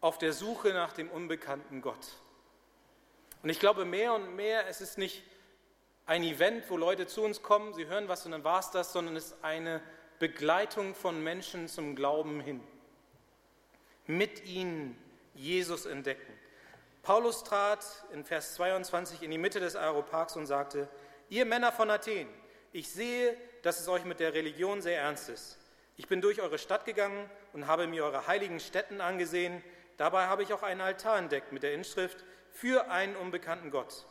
auf 0.00 0.18
der 0.18 0.32
Suche 0.32 0.70
nach 0.70 0.92
dem 0.92 1.10
unbekannten 1.10 1.80
Gott. 1.80 2.08
Und 3.44 3.50
ich 3.50 3.60
glaube 3.60 3.84
mehr 3.84 4.14
und 4.14 4.34
mehr, 4.34 4.66
es 4.66 4.80
ist 4.80 4.98
nicht 4.98 5.22
ein 6.06 6.22
Event, 6.22 6.70
wo 6.70 6.76
Leute 6.76 7.06
zu 7.08 7.22
uns 7.22 7.42
kommen, 7.42 7.74
sie 7.74 7.86
hören 7.86 8.08
was 8.08 8.24
und 8.24 8.32
dann 8.32 8.44
war 8.44 8.60
es 8.60 8.70
das, 8.70 8.92
sondern 8.92 9.16
es 9.16 9.26
ist 9.26 9.44
eine 9.44 9.82
Begleitung 10.20 10.94
von 10.94 11.22
Menschen 11.22 11.68
zum 11.68 11.96
Glauben 11.96 12.40
hin. 12.40 12.60
Mit 14.06 14.46
ihnen 14.46 14.96
Jesus 15.34 15.84
entdecken. 15.84 16.32
Paulus 17.02 17.44
trat 17.44 17.84
in 18.12 18.24
Vers 18.24 18.54
22 18.54 19.22
in 19.22 19.30
die 19.32 19.38
Mitte 19.38 19.60
des 19.60 19.76
Aeroparks 19.76 20.36
und 20.36 20.46
sagte, 20.46 20.88
ihr 21.28 21.44
Männer 21.44 21.72
von 21.72 21.90
Athen, 21.90 22.28
ich 22.72 22.88
sehe, 22.88 23.36
dass 23.62 23.80
es 23.80 23.88
euch 23.88 24.04
mit 24.04 24.20
der 24.20 24.32
Religion 24.32 24.80
sehr 24.80 25.00
ernst 25.00 25.28
ist. 25.28 25.58
Ich 25.96 26.06
bin 26.08 26.20
durch 26.20 26.40
eure 26.40 26.58
Stadt 26.58 26.84
gegangen 26.84 27.28
und 27.52 27.66
habe 27.66 27.86
mir 27.86 28.04
eure 28.04 28.26
heiligen 28.26 28.60
Stätten 28.60 29.00
angesehen. 29.00 29.62
Dabei 29.96 30.26
habe 30.26 30.42
ich 30.42 30.52
auch 30.52 30.62
einen 30.62 30.80
Altar 30.80 31.18
entdeckt 31.18 31.52
mit 31.52 31.62
der 31.62 31.74
Inschrift 31.74 32.24
für 32.50 32.90
einen 32.90 33.16
unbekannten 33.16 33.70
Gott. 33.70 34.06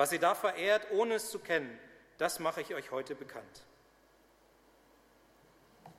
Was 0.00 0.12
ihr 0.12 0.18
da 0.18 0.34
verehrt, 0.34 0.86
ohne 0.92 1.16
es 1.16 1.30
zu 1.30 1.38
kennen, 1.40 1.78
das 2.16 2.38
mache 2.38 2.62
ich 2.62 2.74
euch 2.74 2.90
heute 2.90 3.14
bekannt. 3.14 3.66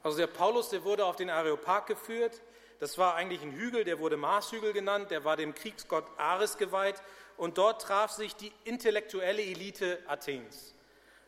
Also 0.01 0.17
der 0.17 0.25
Paulus, 0.25 0.69
der 0.69 0.83
wurde 0.83 1.05
auf 1.05 1.17
den 1.17 1.29
Areopag 1.29 1.85
geführt. 1.85 2.41
Das 2.79 2.97
war 2.97 3.13
eigentlich 3.13 3.43
ein 3.43 3.51
Hügel, 3.51 3.83
der 3.83 3.99
wurde 3.99 4.17
Marshügel 4.17 4.73
genannt, 4.73 5.11
der 5.11 5.23
war 5.23 5.37
dem 5.37 5.53
Kriegsgott 5.53 6.03
Ares 6.17 6.57
geweiht. 6.57 6.95
Und 7.37 7.59
dort 7.59 7.83
traf 7.83 8.09
sich 8.09 8.35
die 8.35 8.51
intellektuelle 8.63 9.43
Elite 9.43 9.99
Athens. 10.07 10.73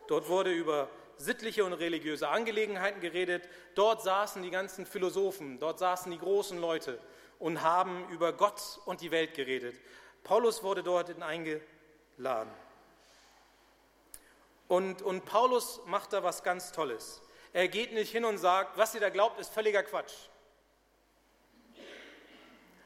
Dort 0.08 0.28
wurde 0.28 0.52
über 0.52 0.90
sittliche 1.18 1.66
und 1.66 1.74
religiöse 1.74 2.28
Angelegenheiten 2.28 3.02
geredet. 3.02 3.48
Dort 3.76 4.02
saßen 4.02 4.42
die 4.42 4.50
ganzen 4.50 4.88
Philosophen, 4.88 5.60
dort 5.60 5.78
saßen 5.78 6.12
die 6.12 6.18
großen 6.18 6.58
Leute 6.58 6.98
und 7.38 7.62
haben 7.62 8.10
über 8.10 8.34
Gott 8.34 8.80
und 8.86 9.02
die 9.02 9.12
Welt 9.12 9.36
geredet. 9.36 9.80
Paulus 10.24 10.64
wurde 10.64 10.82
dort 10.82 11.22
eingeladen. 11.22 12.63
Und, 14.74 15.04
und 15.04 15.24
Paulus 15.26 15.82
macht 15.86 16.14
da 16.14 16.24
was 16.24 16.42
ganz 16.42 16.72
Tolles. 16.72 17.22
Er 17.54 17.68
geht 17.68 17.94
nicht 17.94 18.12
hin 18.12 18.26
und 18.26 18.40
sagt, 18.40 18.76
was 18.76 18.96
ihr 18.96 19.02
da 19.02 19.10
glaubt, 19.10 19.40
ist 19.40 19.54
völliger 19.54 19.84
Quatsch. 19.84 20.16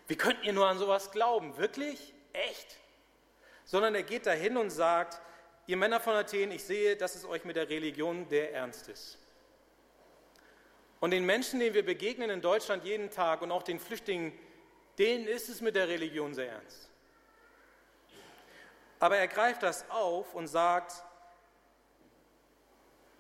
Wie 0.06 0.18
könnt 0.18 0.44
ihr 0.44 0.52
nur 0.52 0.68
an 0.68 0.80
sowas 0.80 1.12
glauben? 1.12 1.56
Wirklich? 1.56 2.14
Echt? 2.34 2.76
Sondern 3.64 3.96
er 3.96 4.04
geht 4.04 4.26
da 4.26 4.32
hin 4.32 4.58
und 4.58 4.70
sagt, 4.70 5.22
ihr 5.66 5.78
Männer 5.78 6.02
von 6.02 6.14
Athen, 6.16 6.52
ich 6.52 6.66
sehe, 6.66 6.98
dass 6.98 7.16
es 7.16 7.24
euch 7.24 7.46
mit 7.46 7.56
der 7.56 7.70
Religion 7.70 8.28
der 8.28 8.54
Ernst 8.54 8.90
ist. 8.90 9.18
Und 11.00 11.12
den 11.12 11.26
Menschen, 11.26 11.62
denen 11.62 11.74
wir 11.74 11.86
begegnen 11.86 12.30
in 12.30 12.42
Deutschland 12.42 12.84
jeden 12.84 13.12
Tag 13.12 13.42
und 13.42 13.50
auch 13.50 13.64
den 13.64 13.80
Flüchtlingen, 13.80 14.38
denen 15.00 15.26
ist 15.26 15.48
es 15.48 15.62
mit 15.62 15.78
der 15.78 15.88
Religion 15.88 16.34
sehr 16.34 16.52
ernst. 16.52 16.90
Aber 19.00 19.16
er 19.16 19.30
greift 19.30 19.64
das 19.64 19.90
auf 19.90 20.34
und 20.34 20.48
sagt, 20.48 21.06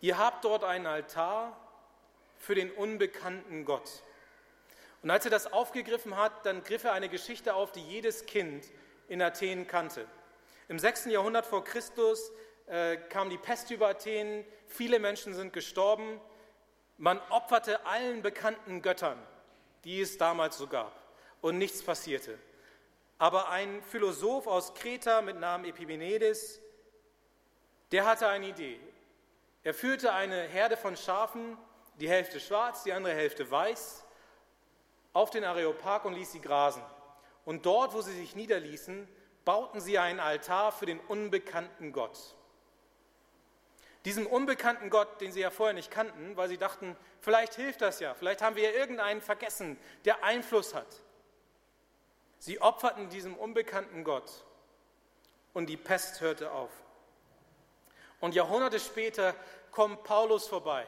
ihr 0.07 0.17
habt 0.17 0.45
dort 0.45 0.63
einen 0.63 0.85
Altar 0.85 1.53
für 2.37 2.55
den 2.55 2.71
unbekannten 2.71 3.65
Gott. 3.65 4.03
Und 5.03 5.11
als 5.11 5.25
er 5.25 5.31
das 5.31 5.51
aufgegriffen 5.51 6.15
hat, 6.15 6.45
dann 6.45 6.63
griff 6.63 6.85
er 6.85 6.93
eine 6.93 7.09
Geschichte 7.09 7.53
auf, 7.53 7.73
die 7.73 7.81
jedes 7.81 8.25
Kind 8.25 8.65
in 9.09 9.21
Athen 9.21 9.67
kannte. 9.67 10.07
Im 10.69 10.79
6. 10.79 11.07
Jahrhundert 11.07 11.45
vor 11.45 11.65
Christus 11.65 12.31
äh, 12.67 12.95
kam 12.95 13.29
die 13.29 13.37
Pest 13.37 13.69
über 13.69 13.89
Athen, 13.89 14.45
viele 14.67 14.99
Menschen 14.99 15.33
sind 15.33 15.51
gestorben, 15.51 16.21
man 16.97 17.19
opferte 17.29 17.85
allen 17.85 18.21
bekannten 18.21 18.81
Göttern, 18.81 19.21
die 19.83 19.99
es 19.99 20.17
damals 20.17 20.57
so 20.57 20.67
gab, 20.67 20.95
und 21.41 21.57
nichts 21.57 21.83
passierte. 21.83 22.39
Aber 23.17 23.49
ein 23.49 23.83
Philosoph 23.83 24.47
aus 24.47 24.73
Kreta 24.73 25.21
mit 25.21 25.37
Namen 25.37 25.65
Epimenides, 25.65 26.61
der 27.91 28.05
hatte 28.05 28.29
eine 28.29 28.47
Idee. 28.47 28.79
Er 29.67 29.73
führte 29.73 30.13
eine 30.13 30.43
Herde 30.43 30.77
von 30.77 30.95
Schafen, 30.95 31.58
die 31.99 32.08
Hälfte 32.08 32.39
schwarz, 32.39 32.84
die 32.84 32.93
andere 32.93 33.13
Hälfte 33.13 33.51
weiß, 33.51 34.06
auf 35.12 35.30
den 35.30 35.43
Areopag 35.43 36.06
und 36.06 36.13
ließ 36.13 36.32
sie 36.32 36.39
grasen. 36.39 36.82
Und 37.43 37.65
dort, 37.65 37.93
wo 37.93 37.99
sie 38.01 38.13
sich 38.13 38.34
niederließen, 38.34 39.10
bauten 39.43 39.82
sie 39.82 39.99
einen 39.99 40.21
Altar 40.21 40.71
für 40.71 40.86
den 40.86 41.01
unbekannten 41.01 41.91
Gott. 41.91 42.17
Diesem 44.06 44.25
unbekannten 44.25 44.89
Gott, 44.89 45.19
den 45.19 45.34
sie 45.34 45.41
ja 45.41 45.49
vorher 45.49 45.73
nicht 45.73 45.91
kannten, 45.91 46.38
weil 46.38 46.47
sie 46.47 46.58
dachten, 46.58 46.95
vielleicht 47.19 47.56
hilft 47.56 47.82
das 47.82 47.99
ja, 47.99 48.13
vielleicht 48.13 48.41
haben 48.41 48.56
wir 48.56 48.63
ja 48.63 48.71
irgendeinen 48.71 49.21
vergessen, 49.21 49.77
der 50.06 50.23
Einfluss 50.23 50.73
hat. 50.73 51.03
Sie 52.39 52.62
opferten 52.62 53.10
diesem 53.10 53.36
unbekannten 53.36 54.06
Gott 54.06 54.45
und 55.53 55.65
die 55.65 55.75
Pest 55.75 56.21
hörte 56.21 56.53
auf. 56.53 56.71
Und 58.19 58.34
Jahrhunderte 58.34 58.80
später 58.80 59.36
kommt 59.77 60.03
Paulus 60.03 60.47
vorbei, 60.47 60.87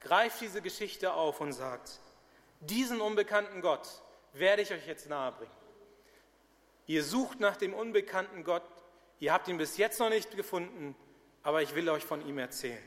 greift 0.00 0.42
diese 0.42 0.60
Geschichte 0.60 1.14
auf 1.14 1.40
und 1.40 1.54
sagt, 1.54 2.00
diesen 2.60 3.00
unbekannten 3.00 3.62
Gott 3.62 3.88
werde 4.34 4.60
ich 4.60 4.70
euch 4.72 4.86
jetzt 4.86 5.08
nahebringen. 5.08 5.56
Ihr 6.86 7.02
sucht 7.02 7.40
nach 7.40 7.56
dem 7.56 7.72
unbekannten 7.72 8.44
Gott, 8.44 8.62
ihr 9.20 9.32
habt 9.32 9.48
ihn 9.48 9.56
bis 9.56 9.78
jetzt 9.78 10.00
noch 10.00 10.10
nicht 10.10 10.36
gefunden, 10.36 10.94
aber 11.42 11.62
ich 11.62 11.74
will 11.74 11.88
euch 11.88 12.04
von 12.04 12.20
ihm 12.28 12.36
erzählen. 12.36 12.84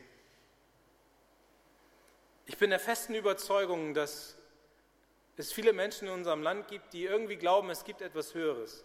Ich 2.46 2.56
bin 2.56 2.70
der 2.70 2.78
festen 2.78 3.16
Überzeugung, 3.16 3.94
dass 3.94 4.36
es 5.36 5.52
viele 5.52 5.72
Menschen 5.72 6.06
in 6.06 6.14
unserem 6.14 6.42
Land 6.42 6.68
gibt, 6.68 6.92
die 6.92 7.06
irgendwie 7.06 7.38
glauben, 7.38 7.70
es 7.70 7.82
gibt 7.82 8.02
etwas 8.02 8.34
Höheres, 8.34 8.84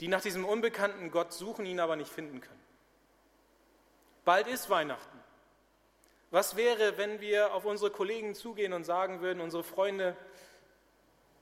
die 0.00 0.08
nach 0.08 0.20
diesem 0.20 0.44
unbekannten 0.44 1.10
Gott 1.10 1.32
suchen, 1.32 1.64
ihn 1.64 1.80
aber 1.80 1.96
nicht 1.96 2.12
finden 2.12 2.42
können. 2.42 2.64
Bald 4.26 4.46
ist 4.46 4.68
Weihnachten. 4.68 5.17
Was 6.30 6.56
wäre, 6.56 6.98
wenn 6.98 7.20
wir 7.20 7.54
auf 7.54 7.64
unsere 7.64 7.90
Kollegen 7.90 8.34
zugehen 8.34 8.72
und 8.72 8.84
sagen 8.84 9.22
würden, 9.22 9.40
unsere 9.40 9.64
Freunde, 9.64 10.16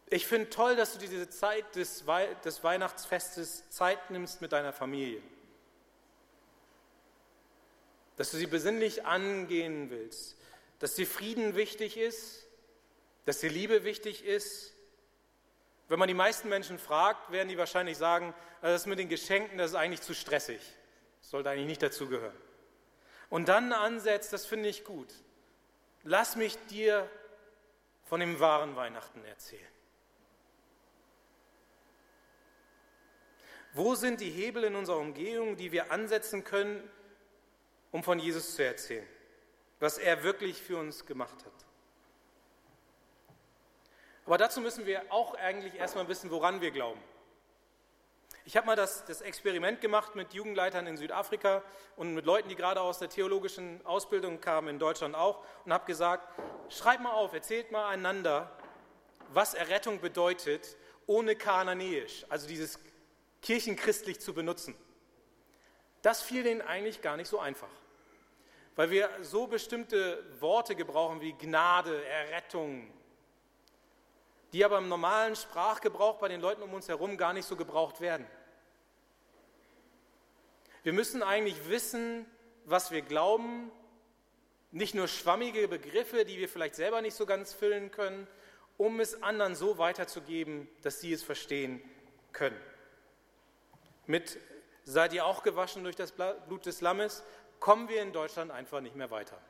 ich 0.09 0.27
finde 0.27 0.49
toll, 0.49 0.77
dass 0.77 0.93
du 0.93 0.99
diese 1.01 1.29
Zeit 1.29 1.75
des, 1.75 2.07
We 2.07 2.29
des 2.45 2.63
Weihnachtsfestes 2.63 3.69
Zeit 3.71 4.11
nimmst 4.11 4.41
mit 4.41 4.53
deiner 4.53 4.73
Familie. 4.73 5.21
Dass 8.17 8.31
du 8.31 8.37
sie 8.37 8.47
besinnlich 8.47 9.05
angehen 9.05 9.91
willst. 9.91 10.37
Dass 10.79 10.95
dir 10.95 11.07
Frieden 11.07 11.57
wichtig 11.57 11.97
ist. 11.97 12.47
Dass 13.25 13.41
dir 13.41 13.51
Liebe 13.51 13.83
wichtig 13.83 14.25
ist. 14.25 14.73
Wenn 15.89 15.99
man 15.99 16.07
die 16.09 16.15
meisten 16.15 16.49
Menschen 16.49 16.79
fragt, 16.79 17.33
werden 17.33 17.49
die 17.49 17.59
wahrscheinlich 17.59 17.99
sagen, 17.99 18.35
also 18.61 18.75
das 18.75 18.87
mit 18.87 19.01
den 19.01 19.09
Geschenken, 19.09 19.59
das 19.59 19.73
ist 19.73 19.77
eigentlich 19.77 20.03
zu 20.03 20.15
stressig. 20.15 20.61
Das 21.21 21.31
sollte 21.31 21.51
eigentlich 21.51 21.67
nicht 21.67 21.83
dazugehören 21.83 22.46
und 23.31 23.49
dann 23.49 23.73
ansetzt, 23.73 24.33
das 24.33 24.47
finde 24.47 24.69
ich 24.69 24.85
gut. 24.85 25.13
Lass 26.03 26.37
mich 26.37 26.57
dir 26.67 27.09
von 28.05 28.21
dem 28.21 28.39
wahren 28.39 28.77
Weihnachten 28.77 29.25
erzählen. 29.25 29.67
Wo 33.73 33.95
sind 33.95 34.21
die 34.21 34.31
Hebel 34.31 34.65
in 34.65 34.77
unserer 34.77 34.99
Umgehung, 34.99 35.57
die 35.57 35.73
wir 35.73 35.91
ansetzen 35.91 36.45
können, 36.45 36.89
um 37.93 38.03
von 38.03 38.19
Jesus 38.19 38.55
zu 38.55 38.65
erzählen, 38.65 39.07
was 39.81 39.99
er 39.99 40.23
wirklich 40.23 40.63
für 40.63 40.79
uns 40.79 41.05
gemacht 41.05 41.45
hat? 41.45 41.53
Aber 44.25 44.39
dazu 44.39 44.61
müssen 44.61 44.87
wir 44.87 45.03
auch 45.13 45.35
eigentlich 45.35 45.75
erstmal 45.75 46.09
wissen, 46.09 46.31
woran 46.31 46.61
wir 46.61 46.71
glauben. 46.71 47.01
Ich 48.49 48.57
habe 48.57 48.69
mal 48.69 48.77
das, 48.77 49.05
das, 49.05 49.23
Experiment 49.23 49.81
gemacht 49.81 50.15
mit 50.15 50.33
Jugendleitern 50.33 50.87
in 50.87 50.97
Südafrika 50.97 51.65
und 51.97 52.15
mit 52.15 52.27
Leuten, 52.27 52.49
die 52.49 52.55
gerade 52.55 52.81
aus 52.81 53.01
der 53.01 53.09
theologischen 53.09 53.85
Ausbildung 53.85 54.41
kamen, 54.41 54.69
in 54.69 54.79
Deutschland 54.79 55.17
auch, 55.17 55.45
und 55.65 55.73
habe 55.73 55.85
gesagt, 55.85 56.29
schreibt 56.69 57.03
mal 57.03 57.11
auf, 57.11 57.33
erzählt 57.33 57.73
mal 57.73 57.89
einander, 57.89 58.57
was 59.31 59.55
Errettung 59.55 60.01
bedeutet, 60.01 60.77
ohne 61.07 61.35
Kananäisch, 61.35 62.25
also 62.29 62.47
dieses 62.47 62.79
kirchenchristlich 63.43 64.21
zu 64.21 64.33
benutzen. 64.33 64.77
Das 66.03 66.23
fiel 66.23 66.45
denen 66.45 66.63
eigentlich 66.63 67.03
gar 67.03 67.17
nicht 67.17 67.29
so 67.29 67.41
einfach, 67.41 67.73
weil 68.77 68.91
wir 68.91 69.11
so 69.23 69.49
bestimmte 69.49 70.23
Worte 70.39 70.77
gebrauchen 70.77 71.21
wie 71.21 71.33
Gnade, 71.33 72.05
Errettung, 72.05 72.93
die 74.53 74.65
aber 74.65 74.79
im 74.79 74.89
normalen 74.89 75.35
Sprachgebrauch 75.35 76.19
bei 76.19 76.29
den 76.29 76.41
Leuten 76.41 76.63
um 76.63 76.73
uns 76.75 76.87
herum 76.87 77.17
gar 77.17 77.33
nicht 77.33 77.49
so 77.49 77.57
gebraucht 77.57 78.01
werden. 78.01 78.25
Wir 80.87 80.93
müssen 80.93 81.25
eigentlich 81.25 81.69
wissen, 81.69 82.27
was 82.65 82.93
wir 82.93 83.03
glauben, 83.03 83.73
nicht 84.71 84.95
nur 84.95 85.09
schwammige 85.09 85.67
Begriffe, 85.67 86.25
die 86.25 86.39
wir 86.39 86.49
vielleicht 86.49 86.77
selber 86.77 87.03
nicht 87.03 87.17
so 87.17 87.27
ganz 87.27 87.53
füllen 87.53 87.91
können, 87.91 88.29
um 88.77 89.01
es 89.01 89.21
anderen 89.21 89.57
so 89.57 89.79
weiterzugeben, 89.79 90.69
dass 90.83 91.01
sie 91.01 91.13
es 91.13 91.25
verstehen 91.25 91.83
können. 92.33 92.61
Mit 94.07 94.39
seid 94.85 95.13
ihr 95.13 95.27
auch 95.27 95.43
gewaschen 95.43 95.83
durch 95.83 95.97
das 95.97 96.13
Blut 96.13 96.65
des 96.67 96.81
Lammes, 96.81 97.25
kommen 97.59 97.89
wir 97.89 98.01
in 98.01 98.13
Deutschland 98.13 98.53
einfach 98.53 98.81
nicht 98.81 98.95
mehr 98.95 99.11
weiter. 99.11 99.41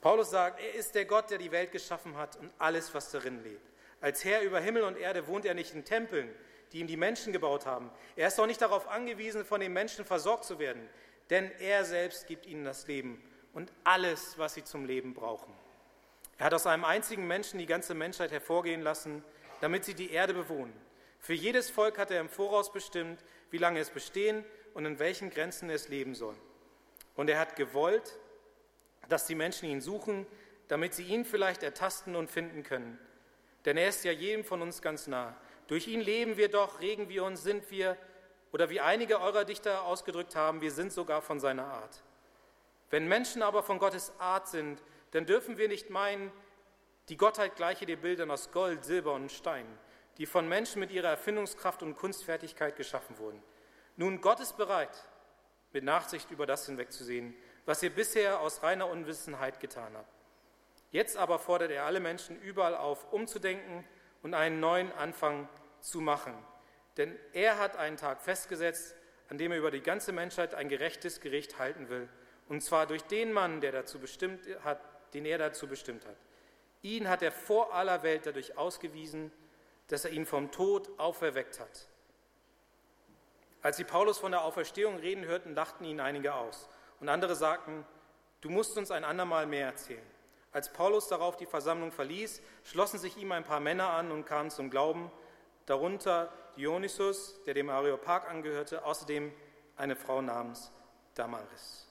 Paulus 0.00 0.30
sagt, 0.30 0.58
er 0.58 0.74
ist 0.74 0.96
der 0.96 1.04
Gott, 1.04 1.30
der 1.30 1.38
die 1.38 1.52
Welt 1.52 1.70
geschaffen 1.70 2.16
hat 2.16 2.34
und 2.34 2.50
alles, 2.58 2.92
was 2.92 3.12
darin 3.12 3.40
lebt. 3.44 3.70
Als 4.00 4.24
Herr 4.24 4.42
über 4.42 4.58
Himmel 4.58 4.82
und 4.82 4.96
Erde 4.96 5.28
wohnt 5.28 5.44
er 5.44 5.54
nicht 5.54 5.74
in 5.74 5.84
Tempeln, 5.84 6.28
die 6.72 6.80
ihm 6.80 6.86
die 6.86 6.96
Menschen 6.96 7.32
gebaut 7.32 7.66
haben. 7.66 7.90
Er 8.16 8.28
ist 8.28 8.38
doch 8.38 8.46
nicht 8.46 8.60
darauf 8.60 8.88
angewiesen, 8.88 9.44
von 9.44 9.60
den 9.60 9.72
Menschen 9.72 10.04
versorgt 10.04 10.44
zu 10.44 10.58
werden, 10.58 10.88
denn 11.30 11.50
er 11.60 11.84
selbst 11.84 12.26
gibt 12.26 12.46
ihnen 12.46 12.64
das 12.64 12.86
Leben 12.86 13.22
und 13.52 13.72
alles, 13.84 14.38
was 14.38 14.54
sie 14.54 14.64
zum 14.64 14.84
Leben 14.84 15.14
brauchen. 15.14 15.52
Er 16.38 16.46
hat 16.46 16.54
aus 16.54 16.66
einem 16.66 16.84
einzigen 16.84 17.26
Menschen 17.26 17.58
die 17.58 17.66
ganze 17.66 17.94
Menschheit 17.94 18.30
hervorgehen 18.30 18.82
lassen, 18.82 19.24
damit 19.60 19.84
sie 19.84 19.94
die 19.94 20.12
Erde 20.12 20.34
bewohnen. 20.34 20.72
Für 21.18 21.34
jedes 21.34 21.68
Volk 21.68 21.98
hat 21.98 22.10
er 22.10 22.20
im 22.20 22.28
Voraus 22.28 22.72
bestimmt, 22.72 23.24
wie 23.50 23.58
lange 23.58 23.80
es 23.80 23.90
bestehen 23.90 24.44
und 24.74 24.84
in 24.86 24.98
welchen 24.98 25.30
Grenzen 25.30 25.68
es 25.68 25.88
leben 25.88 26.14
soll. 26.14 26.36
Und 27.16 27.28
er 27.28 27.40
hat 27.40 27.56
gewollt, 27.56 28.18
dass 29.08 29.26
die 29.26 29.34
Menschen 29.34 29.68
ihn 29.68 29.80
suchen, 29.80 30.26
damit 30.68 30.94
sie 30.94 31.04
ihn 31.04 31.24
vielleicht 31.24 31.62
ertasten 31.62 32.14
und 32.14 32.30
finden 32.30 32.62
können. 32.62 32.98
Denn 33.64 33.76
er 33.76 33.88
ist 33.88 34.04
ja 34.04 34.12
jedem 34.12 34.44
von 34.44 34.62
uns 34.62 34.80
ganz 34.80 35.08
nah. 35.08 35.36
Durch 35.68 35.86
ihn 35.86 36.00
leben 36.00 36.36
wir 36.36 36.48
doch, 36.48 36.80
regen 36.80 37.08
wir 37.08 37.24
uns, 37.24 37.42
sind 37.42 37.70
wir, 37.70 37.96
oder 38.52 38.70
wie 38.70 38.80
einige 38.80 39.20
eurer 39.20 39.44
Dichter 39.44 39.84
ausgedrückt 39.84 40.34
haben, 40.34 40.60
wir 40.60 40.72
sind 40.72 40.92
sogar 40.92 41.22
von 41.22 41.38
seiner 41.38 41.66
Art. 41.66 42.02
Wenn 42.90 43.06
Menschen 43.06 43.42
aber 43.42 43.62
von 43.62 43.78
Gottes 43.78 44.12
Art 44.18 44.48
sind, 44.48 44.82
dann 45.10 45.26
dürfen 45.26 45.58
wir 45.58 45.68
nicht 45.68 45.90
meinen, 45.90 46.32
die 47.10 47.18
Gottheit 47.18 47.56
gleiche 47.56 47.86
den 47.86 48.00
Bildern 48.00 48.30
aus 48.30 48.50
Gold, 48.50 48.84
Silber 48.84 49.12
und 49.12 49.30
Stein, 49.30 49.66
die 50.16 50.26
von 50.26 50.48
Menschen 50.48 50.80
mit 50.80 50.90
ihrer 50.90 51.08
Erfindungskraft 51.08 51.82
und 51.82 51.96
Kunstfertigkeit 51.96 52.76
geschaffen 52.76 53.18
wurden. 53.18 53.42
Nun, 53.96 54.20
Gott 54.22 54.40
ist 54.40 54.56
bereit, 54.56 55.06
mit 55.72 55.84
Nachsicht 55.84 56.30
über 56.30 56.46
das 56.46 56.64
hinwegzusehen, 56.64 57.34
was 57.66 57.82
ihr 57.82 57.90
bisher 57.90 58.40
aus 58.40 58.62
reiner 58.62 58.88
Unwissenheit 58.88 59.60
getan 59.60 59.94
habt. 59.94 60.12
Jetzt 60.90 61.18
aber 61.18 61.38
fordert 61.38 61.70
er 61.70 61.84
alle 61.84 62.00
Menschen 62.00 62.40
überall 62.40 62.74
auf, 62.74 63.12
umzudenken 63.12 63.84
und 64.22 64.34
einen 64.34 64.60
neuen 64.60 64.92
Anfang 64.92 65.48
zu 65.80 66.00
machen. 66.00 66.34
Denn 66.96 67.16
er 67.32 67.58
hat 67.58 67.76
einen 67.76 67.96
Tag 67.96 68.20
festgesetzt, 68.20 68.94
an 69.28 69.38
dem 69.38 69.52
er 69.52 69.58
über 69.58 69.70
die 69.70 69.82
ganze 69.82 70.12
Menschheit 70.12 70.54
ein 70.54 70.68
gerechtes 70.68 71.20
Gericht 71.20 71.58
halten 71.58 71.88
will. 71.88 72.08
Und 72.48 72.62
zwar 72.62 72.86
durch 72.86 73.02
den 73.02 73.32
Mann, 73.32 73.60
der 73.60 73.72
dazu 73.72 73.98
bestimmt 73.98 74.40
hat, 74.64 74.80
den 75.14 75.24
er 75.24 75.38
dazu 75.38 75.66
bestimmt 75.66 76.06
hat. 76.06 76.16
Ihn 76.82 77.08
hat 77.08 77.22
er 77.22 77.32
vor 77.32 77.74
aller 77.74 78.02
Welt 78.02 78.26
dadurch 78.26 78.56
ausgewiesen, 78.56 79.32
dass 79.88 80.04
er 80.04 80.12
ihn 80.12 80.26
vom 80.26 80.50
Tod 80.50 80.88
auferweckt 80.98 81.60
hat. 81.60 81.88
Als 83.62 83.76
sie 83.76 83.84
Paulus 83.84 84.18
von 84.18 84.32
der 84.32 84.42
Auferstehung 84.42 84.96
reden 84.96 85.24
hörten, 85.24 85.54
lachten 85.54 85.84
ihn 85.84 86.00
einige 86.00 86.34
aus. 86.34 86.68
Und 87.00 87.08
andere 87.08 87.34
sagten, 87.34 87.84
du 88.40 88.50
musst 88.50 88.78
uns 88.78 88.90
ein 88.90 89.04
andermal 89.04 89.46
mehr 89.46 89.66
erzählen. 89.66 90.17
Als 90.52 90.72
Paulus 90.72 91.08
darauf 91.08 91.36
die 91.36 91.46
Versammlung 91.46 91.92
verließ, 91.92 92.40
schlossen 92.64 92.98
sich 92.98 93.16
ihm 93.16 93.32
ein 93.32 93.44
paar 93.44 93.60
Männer 93.60 93.90
an 93.90 94.10
und 94.10 94.24
kamen 94.24 94.50
zum 94.50 94.70
Glauben, 94.70 95.10
darunter 95.66 96.32
Dionysus, 96.56 97.42
der 97.44 97.54
dem 97.54 97.68
Areopag 97.68 98.28
angehörte, 98.28 98.84
außerdem 98.84 99.32
eine 99.76 99.96
Frau 99.96 100.22
namens 100.22 100.72
Damaris. 101.14 101.86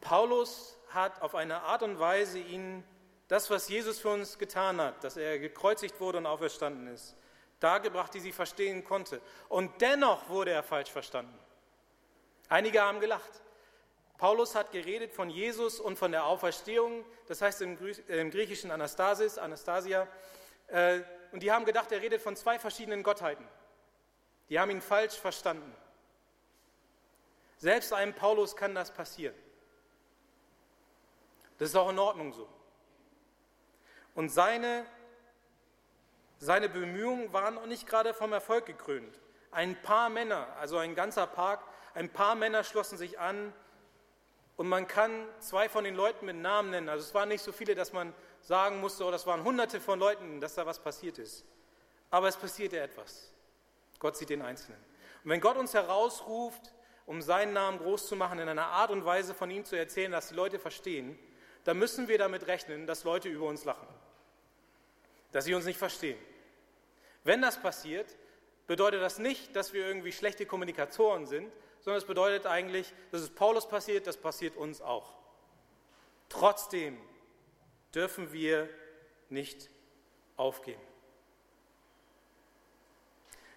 Paulus 0.00 0.76
hat 0.90 1.22
auf 1.22 1.34
eine 1.34 1.62
Art 1.62 1.82
und 1.82 1.98
Weise 1.98 2.38
ihnen 2.38 2.84
das, 3.28 3.48
was 3.50 3.68
Jesus 3.68 3.98
für 3.98 4.10
uns 4.10 4.38
getan 4.38 4.80
hat, 4.80 5.02
dass 5.04 5.16
er 5.16 5.38
gekreuzigt 5.38 5.98
wurde 6.00 6.18
und 6.18 6.26
auferstanden 6.26 6.86
ist, 6.88 7.16
dargebracht, 7.60 8.12
die 8.12 8.20
sie 8.20 8.32
verstehen 8.32 8.84
konnte. 8.84 9.22
Und 9.48 9.80
dennoch 9.80 10.28
wurde 10.28 10.50
er 10.50 10.62
falsch 10.62 10.90
verstanden. 10.90 11.38
Einige 12.48 12.82
haben 12.82 13.00
gelacht. 13.00 13.40
Paulus 14.22 14.54
hat 14.54 14.70
geredet 14.70 15.12
von 15.12 15.30
Jesus 15.30 15.80
und 15.80 15.98
von 15.98 16.12
der 16.12 16.26
Auferstehung, 16.26 17.04
das 17.26 17.42
heißt 17.42 17.60
im, 17.62 17.76
Griechischen 17.76 18.70
Anastasis, 18.70 19.36
Anastasia. 19.36 20.06
Äh, 20.68 21.00
und 21.32 21.42
die 21.42 21.50
haben 21.50 21.64
gedacht, 21.64 21.90
er 21.90 22.00
redet 22.00 22.22
von 22.22 22.36
zwei 22.36 22.56
verschiedenen 22.60 23.02
Gottheiten. 23.02 23.44
Die 24.48 24.60
haben 24.60 24.70
ihn 24.70 24.80
falsch 24.80 25.16
verstanden. 25.16 25.74
Selbst 27.56 27.92
einem 27.92 28.14
Paulus 28.14 28.54
kann 28.54 28.76
das 28.76 28.92
passieren. 28.92 29.34
Das 31.58 31.70
ist 31.70 31.74
auch 31.74 31.90
in 31.90 31.98
Ordnung 31.98 32.32
so. 32.32 32.48
Und 34.14 34.28
seine, 34.28 34.86
seine 36.38 36.68
Bemühungen 36.68 37.32
waren 37.32 37.58
auch 37.58 37.66
nicht 37.66 37.88
gerade 37.88 38.14
vom 38.14 38.32
Erfolg 38.32 38.66
gekrönt. 38.66 39.18
Ein 39.50 39.82
paar 39.82 40.10
Männer, 40.10 40.46
also 40.60 40.76
ein 40.76 40.94
ganzer 40.94 41.26
Park, 41.26 41.64
ein 41.94 42.08
paar 42.08 42.36
Männer 42.36 42.62
schlossen 42.62 42.96
sich 42.96 43.18
an 43.18 43.52
und 44.56 44.68
man 44.68 44.86
kann 44.86 45.26
zwei 45.40 45.68
von 45.68 45.84
den 45.84 45.94
Leuten 45.94 46.26
mit 46.26 46.36
Namen 46.36 46.70
nennen. 46.70 46.88
Also 46.88 47.04
es 47.04 47.14
waren 47.14 47.28
nicht 47.28 47.42
so 47.42 47.52
viele, 47.52 47.74
dass 47.74 47.92
man 47.92 48.12
sagen 48.42 48.80
musste, 48.80 49.04
oh, 49.04 49.10
das 49.10 49.26
waren 49.26 49.44
hunderte 49.44 49.80
von 49.80 49.98
Leuten, 49.98 50.40
dass 50.40 50.54
da 50.54 50.66
was 50.66 50.78
passiert 50.78 51.18
ist. 51.18 51.44
Aber 52.10 52.28
es 52.28 52.36
passierte 52.36 52.78
etwas. 52.78 53.32
Gott 53.98 54.16
sieht 54.16 54.30
den 54.30 54.42
Einzelnen. 54.42 54.80
Und 55.24 55.30
wenn 55.30 55.40
Gott 55.40 55.56
uns 55.56 55.72
herausruft, 55.72 56.72
um 57.06 57.22
seinen 57.22 57.52
Namen 57.52 57.78
groß 57.78 58.06
zu 58.06 58.16
machen, 58.16 58.38
in 58.38 58.48
einer 58.48 58.66
Art 58.66 58.90
und 58.90 59.04
Weise 59.04 59.34
von 59.34 59.50
ihm 59.50 59.64
zu 59.64 59.76
erzählen, 59.76 60.12
dass 60.12 60.28
die 60.28 60.34
Leute 60.34 60.58
verstehen, 60.58 61.18
dann 61.64 61.78
müssen 61.78 62.08
wir 62.08 62.18
damit 62.18 62.46
rechnen, 62.46 62.86
dass 62.86 63.04
Leute 63.04 63.28
über 63.28 63.46
uns 63.46 63.64
lachen, 63.64 63.86
dass 65.30 65.44
sie 65.44 65.54
uns 65.54 65.64
nicht 65.64 65.78
verstehen. 65.78 66.18
Wenn 67.24 67.40
das 67.40 67.60
passiert, 67.60 68.16
bedeutet 68.66 69.00
das 69.00 69.18
nicht, 69.18 69.54
dass 69.54 69.72
wir 69.72 69.86
irgendwie 69.86 70.12
schlechte 70.12 70.44
Kommunikatoren 70.44 71.26
sind, 71.26 71.52
sondern 71.82 71.98
es 71.98 72.06
bedeutet 72.06 72.46
eigentlich, 72.46 72.92
dass 73.10 73.20
es 73.20 73.30
Paulus 73.30 73.68
passiert, 73.68 74.06
das 74.06 74.16
passiert 74.16 74.56
uns 74.56 74.80
auch. 74.80 75.12
Trotzdem 76.28 76.98
dürfen 77.94 78.32
wir 78.32 78.68
nicht 79.28 79.68
aufgeben. 80.36 80.80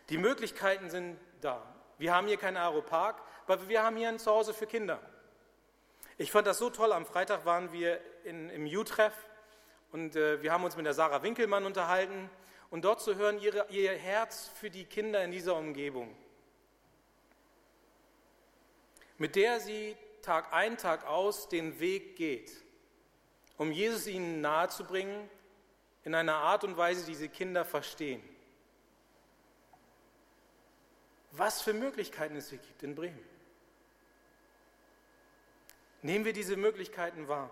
Die 0.09 0.17
Möglichkeiten 0.17 0.89
sind 0.89 1.17
da. 1.41 1.63
Wir 1.97 2.13
haben 2.13 2.27
hier 2.27 2.37
keinen 2.37 2.57
Aeropark, 2.57 3.21
aber 3.47 3.67
wir 3.69 3.83
haben 3.83 3.95
hier 3.95 4.09
ein 4.09 4.19
Zuhause 4.19 4.53
für 4.53 4.67
Kinder. 4.67 4.99
Ich 6.17 6.31
fand 6.31 6.47
das 6.47 6.57
so 6.57 6.69
toll. 6.69 6.91
Am 6.91 7.05
Freitag 7.05 7.45
waren 7.45 7.71
wir 7.71 7.99
in, 8.23 8.49
im 8.49 8.65
U-Treff 8.65 9.13
und 9.91 10.15
äh, 10.15 10.41
wir 10.41 10.51
haben 10.51 10.63
uns 10.63 10.75
mit 10.75 10.85
der 10.85 10.93
Sarah 10.93 11.23
Winkelmann 11.23 11.65
unterhalten 11.65 12.29
und 12.69 12.85
dort 12.85 13.01
zu 13.01 13.15
hören, 13.15 13.39
ihre, 13.39 13.67
ihr 13.69 13.93
Herz 13.93 14.49
für 14.59 14.69
die 14.69 14.85
Kinder 14.85 15.23
in 15.23 15.31
dieser 15.31 15.55
Umgebung, 15.55 16.15
mit 19.17 19.35
der 19.35 19.59
sie 19.59 19.95
Tag 20.21 20.53
ein, 20.53 20.77
Tag 20.77 21.05
aus 21.05 21.49
den 21.49 21.79
Weg 21.79 22.15
geht, 22.15 22.51
um 23.57 23.71
Jesus 23.71 24.07
ihnen 24.07 24.41
nahezubringen, 24.41 25.29
in 26.03 26.13
einer 26.15 26.35
Art 26.35 26.63
und 26.63 26.77
Weise, 26.77 27.05
die 27.05 27.11
diese 27.11 27.29
Kinder 27.29 27.65
verstehen. 27.65 28.21
Was 31.31 31.61
für 31.61 31.73
Möglichkeiten 31.73 32.35
es 32.35 32.49
hier 32.49 32.59
gibt 32.59 32.83
in 32.83 32.95
Bremen. 32.95 33.19
Nehmen 36.01 36.23
wir 36.23 36.33
diese 36.33 36.55
Möglichkeiten 36.55 37.27
wahr. 37.27 37.49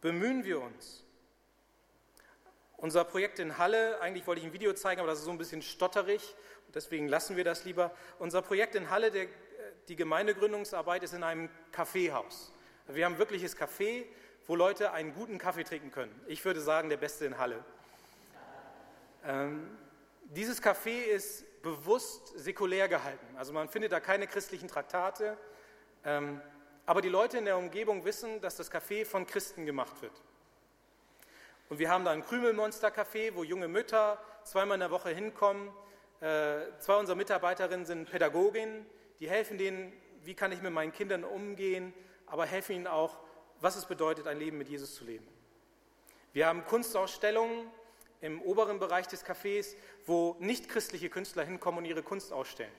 Bemühen 0.00 0.44
wir 0.44 0.60
uns. 0.60 1.04
Unser 2.76 3.04
Projekt 3.04 3.38
in 3.38 3.56
Halle, 3.56 4.00
eigentlich 4.00 4.26
wollte 4.26 4.40
ich 4.40 4.46
ein 4.46 4.52
Video 4.52 4.74
zeigen, 4.74 5.00
aber 5.00 5.08
das 5.08 5.20
ist 5.20 5.24
so 5.24 5.30
ein 5.30 5.38
bisschen 5.38 5.62
stotterig, 5.62 6.34
deswegen 6.74 7.08
lassen 7.08 7.36
wir 7.36 7.44
das 7.44 7.64
lieber. 7.64 7.96
Unser 8.18 8.42
Projekt 8.42 8.74
in 8.74 8.90
Halle, 8.90 9.10
der, 9.10 9.28
die 9.88 9.96
Gemeindegründungsarbeit, 9.96 11.02
ist 11.02 11.14
in 11.14 11.22
einem 11.22 11.48
Kaffeehaus. 11.72 12.52
Wir 12.86 13.04
haben 13.04 13.18
wirkliches 13.18 13.56
Café, 13.56 14.04
wo 14.46 14.56
Leute 14.56 14.92
einen 14.92 15.14
guten 15.14 15.38
Kaffee 15.38 15.64
trinken 15.64 15.90
können. 15.90 16.14
Ich 16.26 16.44
würde 16.44 16.60
sagen, 16.60 16.88
der 16.88 16.98
beste 16.98 17.24
in 17.24 17.38
Halle. 17.38 17.64
Ähm, 19.26 19.76
dieses 20.24 20.62
Café 20.62 21.04
ist 21.04 21.62
bewusst 21.62 22.38
säkulär 22.38 22.88
gehalten. 22.88 23.26
Also 23.36 23.52
man 23.52 23.68
findet 23.68 23.92
da 23.92 24.00
keine 24.00 24.26
christlichen 24.26 24.68
Traktate. 24.68 25.38
Ähm, 26.04 26.40
aber 26.86 27.00
die 27.00 27.08
Leute 27.08 27.38
in 27.38 27.46
der 27.46 27.56
Umgebung 27.56 28.04
wissen, 28.04 28.40
dass 28.42 28.56
das 28.56 28.70
Café 28.70 29.06
von 29.06 29.26
Christen 29.26 29.64
gemacht 29.64 30.02
wird. 30.02 30.12
Und 31.70 31.78
wir 31.78 31.90
haben 31.90 32.04
da 32.04 32.10
ein 32.10 32.22
Krümelmonster-Café, 32.22 33.34
wo 33.34 33.42
junge 33.42 33.68
Mütter 33.68 34.18
zweimal 34.44 34.74
in 34.74 34.80
der 34.80 34.90
Woche 34.90 35.08
hinkommen. 35.10 35.70
Äh, 36.20 36.78
zwei 36.78 36.96
unserer 36.96 37.16
Mitarbeiterinnen 37.16 37.86
sind 37.86 38.10
Pädagoginnen, 38.10 38.84
die 39.20 39.28
helfen 39.28 39.58
denen, 39.58 39.92
wie 40.22 40.34
kann 40.34 40.52
ich 40.52 40.62
mit 40.62 40.72
meinen 40.72 40.92
Kindern 40.92 41.24
umgehen, 41.24 41.92
aber 42.26 42.46
helfen 42.46 42.76
ihnen 42.76 42.86
auch, 42.86 43.18
was 43.60 43.76
es 43.76 43.86
bedeutet, 43.86 44.26
ein 44.26 44.38
Leben 44.38 44.58
mit 44.58 44.68
Jesus 44.68 44.94
zu 44.94 45.04
leben. 45.04 45.26
Wir 46.32 46.46
haben 46.46 46.64
Kunstausstellungen 46.64 47.70
im 48.20 48.40
oberen 48.42 48.78
Bereich 48.78 49.06
des 49.06 49.24
Cafés, 49.24 49.76
wo 50.06 50.36
nicht 50.40 50.68
christliche 50.68 51.10
Künstler 51.10 51.44
hinkommen 51.44 51.78
und 51.78 51.84
ihre 51.84 52.02
Kunst 52.02 52.32
ausstellen. 52.32 52.72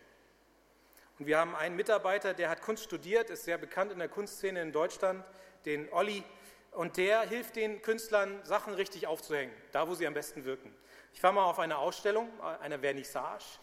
Und 1.18 1.28
wir 1.28 1.38
haben 1.38 1.56
einen 1.56 1.76
Mitarbeiter, 1.76 2.34
der 2.34 2.50
hat 2.50 2.62
Kunst 2.62 2.84
studiert, 2.84 3.30
ist 3.30 3.46
sehr 3.46 3.58
bekannt 3.58 3.92
in 3.92 4.00
der 4.00 4.10
Kunstszene 4.10 4.62
in 4.62 4.72
Deutschland, 4.72 5.24
den 5.66 5.92
Olli. 5.94 6.24
Und 6.72 6.98
der 6.98 7.22
hilft 7.22 7.56
den 7.56 7.82
Künstlern, 7.82 8.44
Sachen 8.44 8.74
richtig 8.74 9.08
aufzuhängen, 9.08 9.54
da 9.72 9.88
wo 9.88 9.94
sie 9.94 10.06
am 10.06 10.14
besten 10.14 10.44
wirken. 10.44 10.76
Ich 11.14 11.24
war 11.24 11.32
mal 11.32 11.46
auf 11.46 11.60
einer 11.60 11.80
Ausstellung, 11.80 12.30
einer 12.42 12.80
Vernissage 12.80 13.60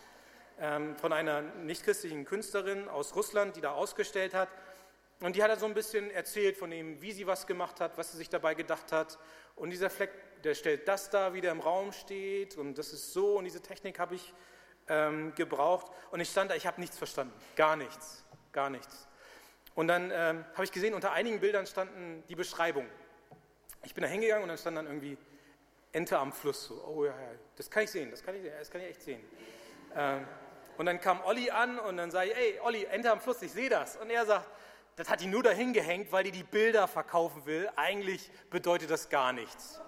von 0.96 1.12
einer 1.12 1.40
nichtchristlichen 1.40 2.24
Künstlerin 2.24 2.88
aus 2.88 3.16
Russland, 3.16 3.56
die 3.56 3.60
da 3.60 3.72
ausgestellt 3.72 4.34
hat. 4.34 4.48
Und 5.20 5.36
die 5.36 5.42
hat 5.42 5.50
er 5.50 5.56
so 5.56 5.66
ein 5.66 5.74
bisschen 5.74 6.10
erzählt 6.10 6.56
von 6.56 6.70
ihm, 6.72 7.00
wie 7.00 7.12
sie 7.12 7.26
was 7.26 7.46
gemacht 7.46 7.80
hat, 7.80 7.98
was 7.98 8.12
sie 8.12 8.18
sich 8.18 8.28
dabei 8.28 8.54
gedacht 8.54 8.92
hat. 8.92 9.18
Und 9.56 9.70
dieser 9.70 9.90
Fleck, 9.90 10.10
der 10.42 10.54
stellt 10.54 10.86
das 10.86 11.10
da, 11.10 11.34
wie 11.34 11.40
der 11.40 11.52
im 11.52 11.60
Raum 11.60 11.92
steht. 11.92 12.56
Und 12.56 12.76
das 12.78 12.92
ist 12.92 13.12
so. 13.12 13.38
Und 13.38 13.44
diese 13.44 13.60
Technik 13.60 13.98
habe 13.98 14.14
ich 14.14 14.32
ähm, 14.88 15.34
gebraucht 15.34 15.90
und 16.10 16.20
ich 16.20 16.30
stand 16.30 16.50
da, 16.50 16.54
ich 16.54 16.66
habe 16.66 16.80
nichts 16.80 16.98
verstanden, 16.98 17.32
gar 17.56 17.76
nichts, 17.76 18.24
gar 18.52 18.70
nichts. 18.70 19.06
Und 19.74 19.88
dann 19.88 20.10
ähm, 20.12 20.44
habe 20.52 20.64
ich 20.64 20.72
gesehen, 20.72 20.94
unter 20.94 21.12
einigen 21.12 21.40
Bildern 21.40 21.66
standen 21.66 22.22
die 22.28 22.34
Beschreibungen. 22.34 22.90
Ich 23.84 23.94
bin 23.94 24.02
da 24.02 24.08
hingegangen 24.08 24.42
und 24.42 24.48
dann 24.48 24.58
stand 24.58 24.76
dann 24.76 24.86
irgendwie 24.86 25.16
Ente 25.92 26.18
am 26.18 26.32
Fluss. 26.32 26.66
So, 26.66 26.84
oh 26.86 27.04
ja, 27.04 27.10
ja, 27.10 27.30
das 27.56 27.70
kann 27.70 27.84
ich 27.84 27.90
sehen, 27.90 28.10
das 28.10 28.22
kann 28.22 28.34
ich, 28.34 28.42
das 28.50 28.70
kann 28.70 28.80
ich 28.80 28.88
echt 28.88 29.02
sehen. 29.02 29.20
Ähm, 29.94 30.26
und 30.82 30.86
dann 30.86 31.00
kam 31.00 31.20
Olli 31.22 31.48
an 31.48 31.78
und 31.78 31.96
dann 31.96 32.10
sage 32.10 32.30
ich, 32.30 32.36
ey, 32.36 32.60
Olli, 32.64 32.82
Ente 32.86 33.12
am 33.12 33.20
Fluss, 33.20 33.40
ich 33.40 33.52
sehe 33.52 33.68
das. 33.68 33.96
Und 33.98 34.10
er 34.10 34.26
sagt, 34.26 34.48
das 34.96 35.08
hat 35.08 35.20
die 35.20 35.28
nur 35.28 35.44
dahin 35.44 35.72
gehängt, 35.72 36.10
weil 36.10 36.24
die 36.24 36.32
die 36.32 36.42
Bilder 36.42 36.88
verkaufen 36.88 37.46
will. 37.46 37.70
Eigentlich 37.76 38.28
bedeutet 38.50 38.90
das 38.90 39.08
gar 39.08 39.32
nichts. 39.32 39.80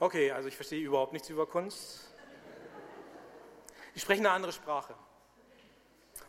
Okay, 0.00 0.32
also 0.32 0.48
ich 0.48 0.54
verstehe 0.54 0.84
überhaupt 0.84 1.14
nichts 1.14 1.30
über 1.30 1.46
Kunst. 1.46 2.14
Die 3.94 4.00
sprechen 4.00 4.26
eine 4.26 4.34
andere 4.34 4.52
Sprache. 4.52 4.94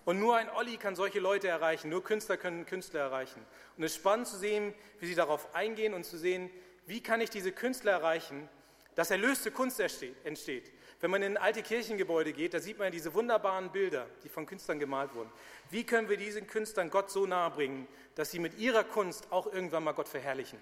Und 0.05 0.17
nur 0.21 0.37
ein 0.37 0.49
Olli 0.51 0.77
kann 0.77 0.95
solche 0.95 1.19
Leute 1.19 1.49
erreichen, 1.49 1.89
nur 1.89 2.01
Künstler 2.01 2.37
können 2.37 2.65
Künstler 2.65 3.01
erreichen. 3.01 3.45
Und 3.75 3.83
es 3.83 3.91
ist 3.91 3.97
spannend 3.97 4.27
zu 4.27 4.37
sehen, 4.37 4.73
wie 5.01 5.07
sie 5.07 5.15
darauf 5.15 5.53
eingehen 5.53 5.93
und 5.93 6.05
zu 6.05 6.17
sehen, 6.17 6.49
wie 6.85 7.03
kann 7.03 7.19
ich 7.19 7.29
diese 7.29 7.51
Künstler 7.51 7.91
erreichen, 7.91 8.47
dass 8.95 9.11
erlöste 9.11 9.51
Kunst 9.51 9.81
entsteht. 9.81 10.71
Wenn 11.01 11.11
man 11.11 11.21
in 11.21 11.37
alte 11.37 11.63
Kirchengebäude 11.63 12.33
geht, 12.33 12.53
da 12.53 12.59
sieht 12.59 12.77
man 12.77 12.91
diese 12.91 13.13
wunderbaren 13.13 13.71
Bilder, 13.71 14.07
die 14.23 14.29
von 14.29 14.45
Künstlern 14.45 14.79
gemalt 14.79 15.13
wurden. 15.13 15.31
Wie 15.69 15.85
können 15.85 16.09
wir 16.09 16.17
diesen 16.17 16.45
Künstlern 16.45 16.89
Gott 16.89 17.09
so 17.09 17.25
nahe 17.25 17.51
bringen, 17.51 17.87
dass 18.15 18.31
sie 18.31 18.39
mit 18.39 18.57
ihrer 18.57 18.83
Kunst 18.83 19.31
auch 19.31 19.47
irgendwann 19.47 19.83
mal 19.83 19.93
Gott 19.93 20.09
verherrlichen? 20.09 20.59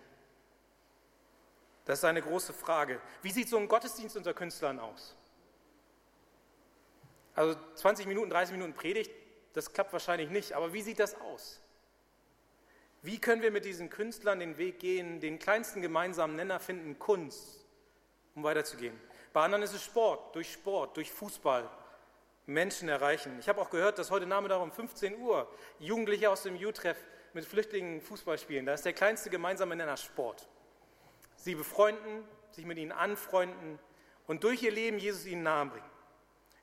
Das 1.85 1.99
ist 1.99 2.05
eine 2.05 2.21
große 2.21 2.53
Frage. 2.53 3.01
Wie 3.23 3.31
sieht 3.31 3.49
so 3.49 3.57
ein 3.57 3.67
Gottesdienst 3.67 4.15
unter 4.15 4.33
Künstlern 4.33 4.79
aus? 4.79 5.15
Also 7.33 7.57
20 7.75 8.05
Minuten, 8.07 8.29
30 8.29 8.51
Minuten 8.53 8.73
Predigt, 8.73 9.11
das 9.53 9.73
klappt 9.73 9.93
wahrscheinlich 9.93 10.29
nicht, 10.29 10.53
aber 10.53 10.73
wie 10.73 10.81
sieht 10.81 10.99
das 10.99 11.19
aus? 11.21 11.61
Wie 13.01 13.19
können 13.19 13.41
wir 13.41 13.51
mit 13.51 13.65
diesen 13.65 13.89
Künstlern 13.89 14.39
den 14.39 14.57
Weg 14.57 14.79
gehen, 14.79 15.19
den 15.19 15.39
kleinsten 15.39 15.81
gemeinsamen 15.81 16.35
Nenner 16.35 16.59
finden, 16.59 16.99
Kunst, 16.99 17.65
um 18.35 18.43
weiterzugehen? 18.43 18.99
Bei 19.37 19.43
anderen 19.43 19.61
ist 19.61 19.75
es 19.75 19.85
Sport, 19.85 20.33
durch 20.35 20.51
Sport, 20.51 20.97
durch 20.97 21.11
Fußball. 21.11 21.69
Menschen 22.47 22.89
erreichen. 22.89 23.37
Ich 23.39 23.47
habe 23.47 23.61
auch 23.61 23.69
gehört, 23.69 23.99
dass 23.99 24.09
heute 24.09 24.25
Nachmittag 24.25 24.59
um 24.59 24.71
15 24.71 25.19
Uhr 25.19 25.47
Jugendliche 25.77 26.31
aus 26.31 26.41
dem 26.41 26.55
U-Treff 26.55 26.97
mit 27.33 27.45
Flüchtlingen 27.45 28.01
Fußball 28.01 28.39
spielen. 28.39 28.65
Da 28.65 28.73
ist 28.73 28.83
der 28.83 28.93
kleinste 28.93 29.29
gemeinsame 29.29 29.75
Nenner 29.75 29.95
Sport. 29.95 30.49
Sie 31.35 31.53
befreunden, 31.53 32.27
sich 32.49 32.65
mit 32.65 32.79
ihnen 32.79 32.91
anfreunden 32.91 33.77
und 34.25 34.43
durch 34.43 34.63
ihr 34.63 34.71
Leben 34.71 34.97
Jesus 34.97 35.27
ihnen 35.27 35.43
nahebringen. 35.43 35.87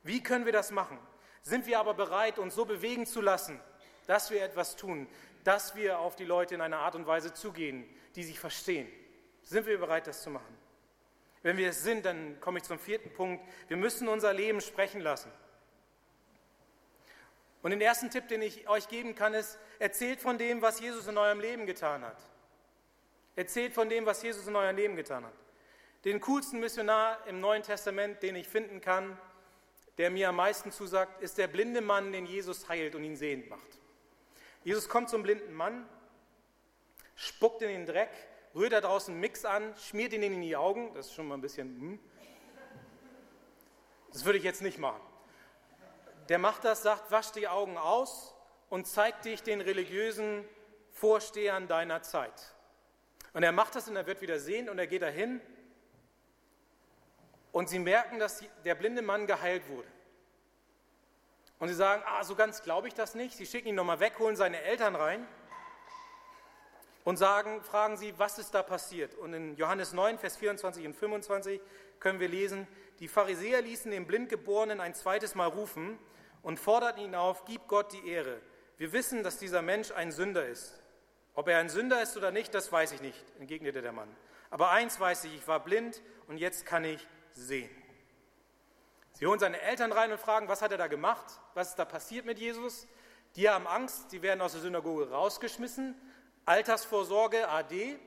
Wie 0.02 0.20
können 0.20 0.44
wir 0.44 0.52
das 0.52 0.72
machen? 0.72 0.98
Sind 1.42 1.68
wir 1.68 1.78
aber 1.78 1.94
bereit, 1.94 2.40
uns 2.40 2.56
so 2.56 2.64
bewegen 2.64 3.06
zu 3.06 3.20
lassen, 3.20 3.60
dass 4.08 4.32
wir 4.32 4.42
etwas 4.42 4.74
tun, 4.74 5.06
dass 5.44 5.76
wir 5.76 6.00
auf 6.00 6.16
die 6.16 6.24
Leute 6.24 6.56
in 6.56 6.60
einer 6.60 6.78
Art 6.78 6.96
und 6.96 7.06
Weise 7.06 7.32
zugehen, 7.32 7.88
die 8.16 8.24
sie 8.24 8.34
verstehen? 8.34 8.88
Sind 9.44 9.64
wir 9.64 9.78
bereit, 9.78 10.08
das 10.08 10.22
zu 10.22 10.30
machen? 10.30 10.63
Wenn 11.44 11.58
wir 11.58 11.68
es 11.68 11.82
sind, 11.82 12.06
dann 12.06 12.40
komme 12.40 12.58
ich 12.58 12.64
zum 12.64 12.78
vierten 12.78 13.12
Punkt. 13.12 13.46
Wir 13.68 13.76
müssen 13.76 14.08
unser 14.08 14.32
Leben 14.32 14.62
sprechen 14.62 15.02
lassen. 15.02 15.30
Und 17.62 17.70
den 17.70 17.82
ersten 17.82 18.10
Tipp, 18.10 18.28
den 18.28 18.40
ich 18.40 18.66
euch 18.66 18.88
geben 18.88 19.14
kann, 19.14 19.34
ist, 19.34 19.58
erzählt 19.78 20.20
von 20.20 20.38
dem, 20.38 20.62
was 20.62 20.80
Jesus 20.80 21.06
in 21.06 21.18
eurem 21.18 21.40
Leben 21.40 21.66
getan 21.66 22.02
hat. 22.02 22.16
Erzählt 23.36 23.74
von 23.74 23.90
dem, 23.90 24.06
was 24.06 24.22
Jesus 24.22 24.46
in 24.46 24.56
eurem 24.56 24.74
Leben 24.74 24.96
getan 24.96 25.26
hat. 25.26 25.34
Den 26.06 26.18
coolsten 26.22 26.60
Missionar 26.60 27.26
im 27.26 27.40
Neuen 27.40 27.62
Testament, 27.62 28.22
den 28.22 28.36
ich 28.36 28.48
finden 28.48 28.80
kann, 28.80 29.18
der 29.98 30.08
mir 30.10 30.30
am 30.30 30.36
meisten 30.36 30.72
zusagt, 30.72 31.20
ist 31.20 31.36
der 31.36 31.48
blinde 31.48 31.82
Mann, 31.82 32.10
den 32.10 32.24
Jesus 32.24 32.70
heilt 32.70 32.94
und 32.94 33.04
ihn 33.04 33.16
sehend 33.16 33.50
macht. 33.50 33.80
Jesus 34.62 34.88
kommt 34.88 35.10
zum 35.10 35.22
blinden 35.22 35.52
Mann, 35.52 35.86
spuckt 37.16 37.60
in 37.60 37.68
den 37.68 37.84
Dreck, 37.84 38.10
rührt 38.54 38.72
da 38.72 38.80
draußen 38.80 39.12
einen 39.12 39.20
Mix 39.20 39.44
an, 39.44 39.74
schmiert 39.76 40.12
ihn 40.12 40.22
in 40.22 40.40
die 40.40 40.56
Augen, 40.56 40.92
das 40.94 41.06
ist 41.06 41.14
schon 41.14 41.28
mal 41.28 41.34
ein 41.34 41.40
bisschen, 41.40 41.80
hm. 41.80 41.98
das 44.12 44.24
würde 44.24 44.38
ich 44.38 44.44
jetzt 44.44 44.62
nicht 44.62 44.78
machen 44.78 45.00
der 46.28 46.38
macht 46.38 46.64
das, 46.64 46.82
sagt, 46.82 47.10
wasch 47.10 47.32
die 47.32 47.48
Augen 47.48 47.76
aus 47.76 48.34
und 48.70 48.86
zeig 48.86 49.22
dich 49.22 49.42
den 49.42 49.60
religiösen 49.60 50.44
Vorstehern 50.92 51.68
deiner 51.68 52.02
Zeit. 52.02 52.54
Und 53.32 53.42
er 53.42 53.52
macht 53.52 53.74
das 53.74 53.88
und 53.88 53.96
er 53.96 54.06
wird 54.06 54.20
wieder 54.20 54.38
sehen 54.38 54.68
und 54.68 54.78
er 54.78 54.86
geht 54.86 55.02
dahin 55.02 55.40
und 57.52 57.68
sie 57.68 57.78
merken, 57.78 58.18
dass 58.18 58.44
der 58.64 58.74
blinde 58.74 59.02
Mann 59.02 59.26
geheilt 59.26 59.68
wurde. 59.68 59.88
Und 61.58 61.68
sie 61.68 61.74
sagen, 61.74 62.02
ah, 62.06 62.22
so 62.24 62.34
ganz 62.34 62.62
glaube 62.62 62.88
ich 62.88 62.94
das 62.94 63.14
nicht. 63.14 63.36
Sie 63.36 63.46
schicken 63.46 63.68
ihn 63.68 63.74
nochmal 63.74 64.00
weg, 64.00 64.18
holen 64.18 64.36
seine 64.36 64.60
Eltern 64.62 64.96
rein 64.96 65.26
und 67.04 67.16
sagen, 67.16 67.62
fragen 67.62 67.96
sie, 67.96 68.18
was 68.18 68.38
ist 68.38 68.54
da 68.54 68.62
passiert? 68.62 69.14
Und 69.14 69.34
in 69.34 69.56
Johannes 69.56 69.92
9, 69.92 70.18
Vers 70.18 70.36
24 70.36 70.86
und 70.86 70.94
25 70.94 71.60
können 72.00 72.18
wir 72.18 72.28
lesen, 72.28 72.66
die 72.98 73.08
Pharisäer 73.08 73.62
ließen 73.62 73.90
den 73.90 74.06
Blindgeborenen 74.06 74.80
ein 74.80 74.94
zweites 74.94 75.34
Mal 75.34 75.48
rufen 75.48 75.98
und 76.42 76.58
forderten 76.58 77.02
ihn 77.02 77.14
auf, 77.14 77.44
gib 77.44 77.68
Gott 77.68 77.92
die 77.92 78.08
Ehre. 78.08 78.40
Wir 78.76 78.92
wissen, 78.92 79.22
dass 79.22 79.38
dieser 79.38 79.62
Mensch 79.62 79.90
ein 79.92 80.12
Sünder 80.12 80.46
ist. 80.46 80.80
Ob 81.34 81.48
er 81.48 81.58
ein 81.58 81.68
Sünder 81.68 82.02
ist 82.02 82.16
oder 82.16 82.30
nicht, 82.30 82.54
das 82.54 82.70
weiß 82.72 82.92
ich 82.92 83.02
nicht, 83.02 83.22
entgegnete 83.38 83.82
der 83.82 83.92
Mann. 83.92 84.08
Aber 84.50 84.70
eins 84.70 84.98
weiß 84.98 85.24
ich, 85.24 85.34
ich 85.34 85.48
war 85.48 85.60
blind 85.60 86.00
und 86.28 86.38
jetzt 86.38 86.64
kann 86.64 86.84
ich 86.84 87.06
sehen. 87.32 87.70
Sie 89.12 89.26
holen 89.26 89.38
seine 89.38 89.60
Eltern 89.60 89.92
rein 89.92 90.10
und 90.12 90.20
fragen, 90.20 90.48
was 90.48 90.62
hat 90.62 90.72
er 90.72 90.78
da 90.78 90.86
gemacht? 90.86 91.24
Was 91.54 91.70
ist 91.70 91.78
da 91.78 91.84
passiert 91.84 92.24
mit 92.24 92.38
Jesus? 92.38 92.86
Die 93.36 93.48
haben 93.48 93.66
Angst, 93.66 94.12
die 94.12 94.22
werden 94.22 94.40
aus 94.40 94.52
der 94.52 94.60
Synagoge 94.60 95.10
rausgeschmissen. 95.10 95.94
Altersvorsorge, 96.46 97.48
AD. 97.48 97.98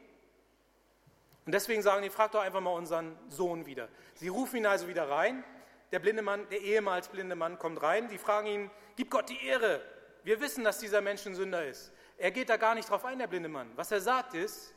Und 1.45 1.51
deswegen 1.51 1.81
sagen 1.81 2.03
die, 2.03 2.09
frag 2.09 2.31
doch 2.31 2.41
einfach 2.41 2.61
mal 2.61 2.71
unseren 2.71 3.17
Sohn 3.29 3.65
wieder. 3.65 3.87
Sie 4.15 4.27
rufen 4.27 4.57
ihn 4.57 4.65
also 4.65 4.87
wieder 4.87 5.09
rein 5.09 5.43
der 5.91 5.99
blinde 5.99 6.21
Mann, 6.21 6.47
der 6.49 6.61
ehemals 6.61 7.07
blinde 7.07 7.35
Mann 7.35 7.57
kommt 7.57 7.81
rein. 7.81 8.09
Die 8.09 8.17
fragen 8.17 8.47
ihn, 8.47 8.71
gib 8.95 9.09
Gott 9.09 9.29
die 9.29 9.45
Ehre. 9.45 9.81
Wir 10.23 10.41
wissen, 10.41 10.63
dass 10.63 10.79
dieser 10.79 11.01
Mensch 11.01 11.25
ein 11.25 11.35
Sünder 11.35 11.65
ist. 11.65 11.91
Er 12.17 12.31
geht 12.31 12.49
da 12.49 12.57
gar 12.57 12.75
nicht 12.75 12.89
drauf 12.89 13.05
ein, 13.05 13.19
der 13.19 13.27
blinde 13.27 13.49
Mann. 13.49 13.71
Was 13.75 13.91
er 13.91 14.01
sagt 14.01 14.33
ist, 14.33 14.73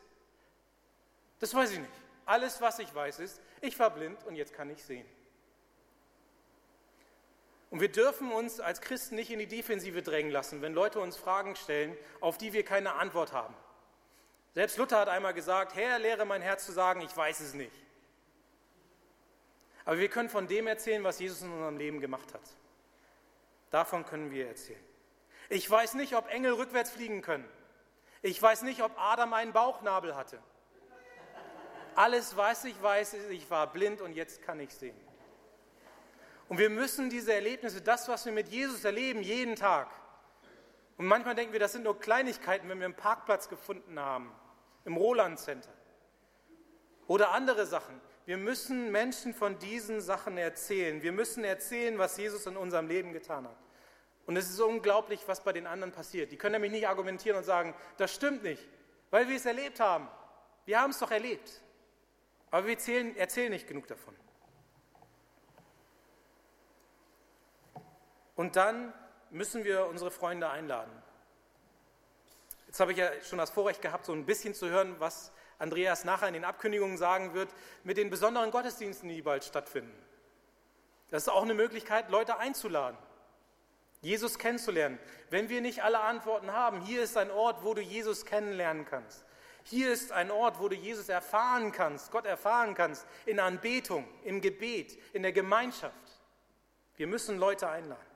das 1.38 1.54
weiß 1.54 1.72
ich 1.72 1.78
nicht. 1.80 1.92
Alles, 2.26 2.60
was 2.60 2.78
ich 2.78 2.94
weiß, 2.94 3.18
ist, 3.20 3.40
ich 3.60 3.78
war 3.78 3.90
blind 3.90 4.22
und 4.24 4.36
jetzt 4.36 4.52
kann 4.52 4.70
ich 4.70 4.84
sehen. 4.84 5.06
Und 7.70 7.80
wir 7.80 7.90
dürfen 7.90 8.32
uns 8.32 8.58
als 8.58 8.80
Christen 8.80 9.14
nicht 9.14 9.30
in 9.30 9.38
die 9.38 9.46
Defensive 9.46 10.02
drängen 10.02 10.32
lassen, 10.32 10.60
wenn 10.60 10.74
Leute 10.74 10.98
uns 11.00 11.16
Fragen 11.16 11.54
stellen, 11.54 11.96
auf 12.20 12.36
die 12.36 12.52
wir 12.52 12.64
keine 12.64 12.94
Antwort 12.94 13.32
haben. 13.32 13.54
Selbst 14.54 14.76
Luther 14.76 14.98
hat 14.98 15.08
einmal 15.08 15.32
gesagt, 15.32 15.76
Herr, 15.76 16.00
lehre 16.00 16.24
mein 16.24 16.42
Herz 16.42 16.66
zu 16.66 16.72
sagen, 16.72 17.00
ich 17.00 17.16
weiß 17.16 17.38
es 17.40 17.54
nicht. 17.54 17.72
Aber 19.84 19.98
wir 19.98 20.08
können 20.08 20.28
von 20.28 20.48
dem 20.48 20.66
erzählen, 20.66 21.04
was 21.04 21.20
Jesus 21.20 21.42
in 21.42 21.52
unserem 21.52 21.76
Leben 21.76 22.00
gemacht 22.00 22.34
hat. 22.34 22.42
Davon 23.70 24.04
können 24.04 24.32
wir 24.32 24.48
erzählen. 24.48 24.84
Ich 25.48 25.70
weiß 25.70 25.94
nicht, 25.94 26.14
ob 26.16 26.28
Engel 26.28 26.52
rückwärts 26.54 26.90
fliegen 26.90 27.22
können. 27.22 27.48
Ich 28.22 28.40
weiß 28.42 28.62
nicht, 28.62 28.82
ob 28.82 28.92
Adam 28.98 29.32
einen 29.32 29.52
Bauchnabel 29.52 30.16
hatte. 30.16 30.42
Alles, 31.94 32.36
was 32.36 32.64
ich 32.64 32.80
weiß, 32.80 33.14
ist, 33.14 33.30
ich 33.30 33.48
war 33.50 33.72
blind 33.72 34.00
und 34.00 34.12
jetzt 34.12 34.42
kann 34.42 34.58
ich 34.60 34.74
sehen. 34.74 34.96
Und 36.50 36.58
wir 36.58 36.68
müssen 36.68 37.10
diese 37.10 37.32
Erlebnisse, 37.32 37.80
das, 37.80 38.08
was 38.08 38.26
wir 38.26 38.32
mit 38.32 38.48
Jesus 38.48 38.84
erleben, 38.84 39.22
jeden 39.22 39.54
Tag. 39.54 39.88
Und 40.96 41.06
manchmal 41.06 41.36
denken 41.36 41.52
wir, 41.52 41.60
das 41.60 41.70
sind 41.70 41.84
nur 41.84 42.00
Kleinigkeiten, 42.00 42.68
wenn 42.68 42.80
wir 42.80 42.86
einen 42.86 42.96
Parkplatz 42.96 43.48
gefunden 43.48 44.00
haben, 44.00 44.32
im 44.84 44.96
Roland 44.96 45.38
Center. 45.38 45.70
Oder 47.06 47.30
andere 47.30 47.66
Sachen. 47.66 48.00
Wir 48.26 48.36
müssen 48.36 48.90
Menschen 48.90 49.32
von 49.32 49.60
diesen 49.60 50.00
Sachen 50.00 50.36
erzählen. 50.38 51.00
Wir 51.02 51.12
müssen 51.12 51.44
erzählen, 51.44 51.98
was 51.98 52.16
Jesus 52.16 52.44
in 52.46 52.56
unserem 52.56 52.88
Leben 52.88 53.12
getan 53.12 53.46
hat. 53.46 53.56
Und 54.26 54.36
es 54.36 54.50
ist 54.50 54.60
unglaublich, 54.60 55.20
was 55.28 55.44
bei 55.44 55.52
den 55.52 55.68
anderen 55.68 55.92
passiert. 55.92 56.32
Die 56.32 56.36
können 56.36 56.54
nämlich 56.54 56.72
nicht 56.72 56.88
argumentieren 56.88 57.38
und 57.38 57.44
sagen, 57.44 57.76
das 57.96 58.12
stimmt 58.12 58.42
nicht, 58.42 58.68
weil 59.10 59.28
wir 59.28 59.36
es 59.36 59.46
erlebt 59.46 59.78
haben. 59.78 60.08
Wir 60.64 60.80
haben 60.80 60.90
es 60.90 60.98
doch 60.98 61.12
erlebt. 61.12 61.62
Aber 62.50 62.66
wir 62.66 62.72
erzählen, 62.72 63.16
erzählen 63.16 63.52
nicht 63.52 63.68
genug 63.68 63.86
davon. 63.86 64.16
Und 68.40 68.56
dann 68.56 68.94
müssen 69.28 69.64
wir 69.64 69.84
unsere 69.84 70.10
Freunde 70.10 70.48
einladen. 70.48 70.90
Jetzt 72.66 72.80
habe 72.80 72.92
ich 72.92 72.96
ja 72.96 73.10
schon 73.22 73.36
das 73.36 73.50
Vorrecht 73.50 73.82
gehabt, 73.82 74.06
so 74.06 74.14
ein 74.14 74.24
bisschen 74.24 74.54
zu 74.54 74.70
hören, 74.70 74.96
was 74.98 75.30
Andreas 75.58 76.06
nachher 76.06 76.28
in 76.28 76.32
den 76.32 76.46
Abkündigungen 76.46 76.96
sagen 76.96 77.34
wird, 77.34 77.50
mit 77.84 77.98
den 77.98 78.08
besonderen 78.08 78.50
Gottesdiensten, 78.50 79.10
die 79.10 79.20
bald 79.20 79.44
stattfinden. 79.44 79.92
Das 81.10 81.24
ist 81.24 81.28
auch 81.28 81.42
eine 81.42 81.52
Möglichkeit, 81.52 82.08
Leute 82.08 82.38
einzuladen, 82.38 82.96
Jesus 84.00 84.38
kennenzulernen. 84.38 84.98
Wenn 85.28 85.50
wir 85.50 85.60
nicht 85.60 85.82
alle 85.84 86.00
Antworten 86.00 86.50
haben, 86.50 86.80
hier 86.80 87.02
ist 87.02 87.18
ein 87.18 87.30
Ort, 87.30 87.62
wo 87.62 87.74
du 87.74 87.82
Jesus 87.82 88.24
kennenlernen 88.24 88.86
kannst. 88.86 89.22
Hier 89.64 89.92
ist 89.92 90.12
ein 90.12 90.30
Ort, 90.30 90.60
wo 90.60 90.70
du 90.70 90.76
Jesus 90.76 91.10
erfahren 91.10 91.72
kannst, 91.72 92.10
Gott 92.10 92.24
erfahren 92.24 92.72
kannst, 92.72 93.06
in 93.26 93.38
Anbetung, 93.38 94.08
im 94.24 94.40
Gebet, 94.40 94.98
in 95.12 95.24
der 95.24 95.32
Gemeinschaft. 95.32 96.22
Wir 96.96 97.06
müssen 97.06 97.36
Leute 97.36 97.68
einladen. 97.68 98.09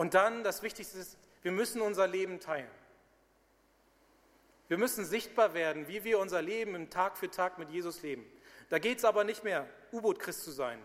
Und 0.00 0.14
dann, 0.14 0.44
das 0.44 0.62
Wichtigste 0.62 0.98
ist, 0.98 1.18
wir 1.42 1.52
müssen 1.52 1.82
unser 1.82 2.06
Leben 2.06 2.40
teilen. 2.40 2.70
Wir 4.66 4.78
müssen 4.78 5.04
sichtbar 5.04 5.52
werden, 5.52 5.88
wie 5.88 6.04
wir 6.04 6.18
unser 6.18 6.40
Leben 6.40 6.74
im 6.74 6.88
Tag 6.88 7.18
für 7.18 7.30
Tag 7.30 7.58
mit 7.58 7.68
Jesus 7.68 8.00
leben. 8.00 8.24
Da 8.70 8.78
geht 8.78 8.96
es 8.96 9.04
aber 9.04 9.24
nicht 9.24 9.44
mehr, 9.44 9.68
U-Boot-Christ 9.92 10.42
zu 10.42 10.52
sein. 10.52 10.80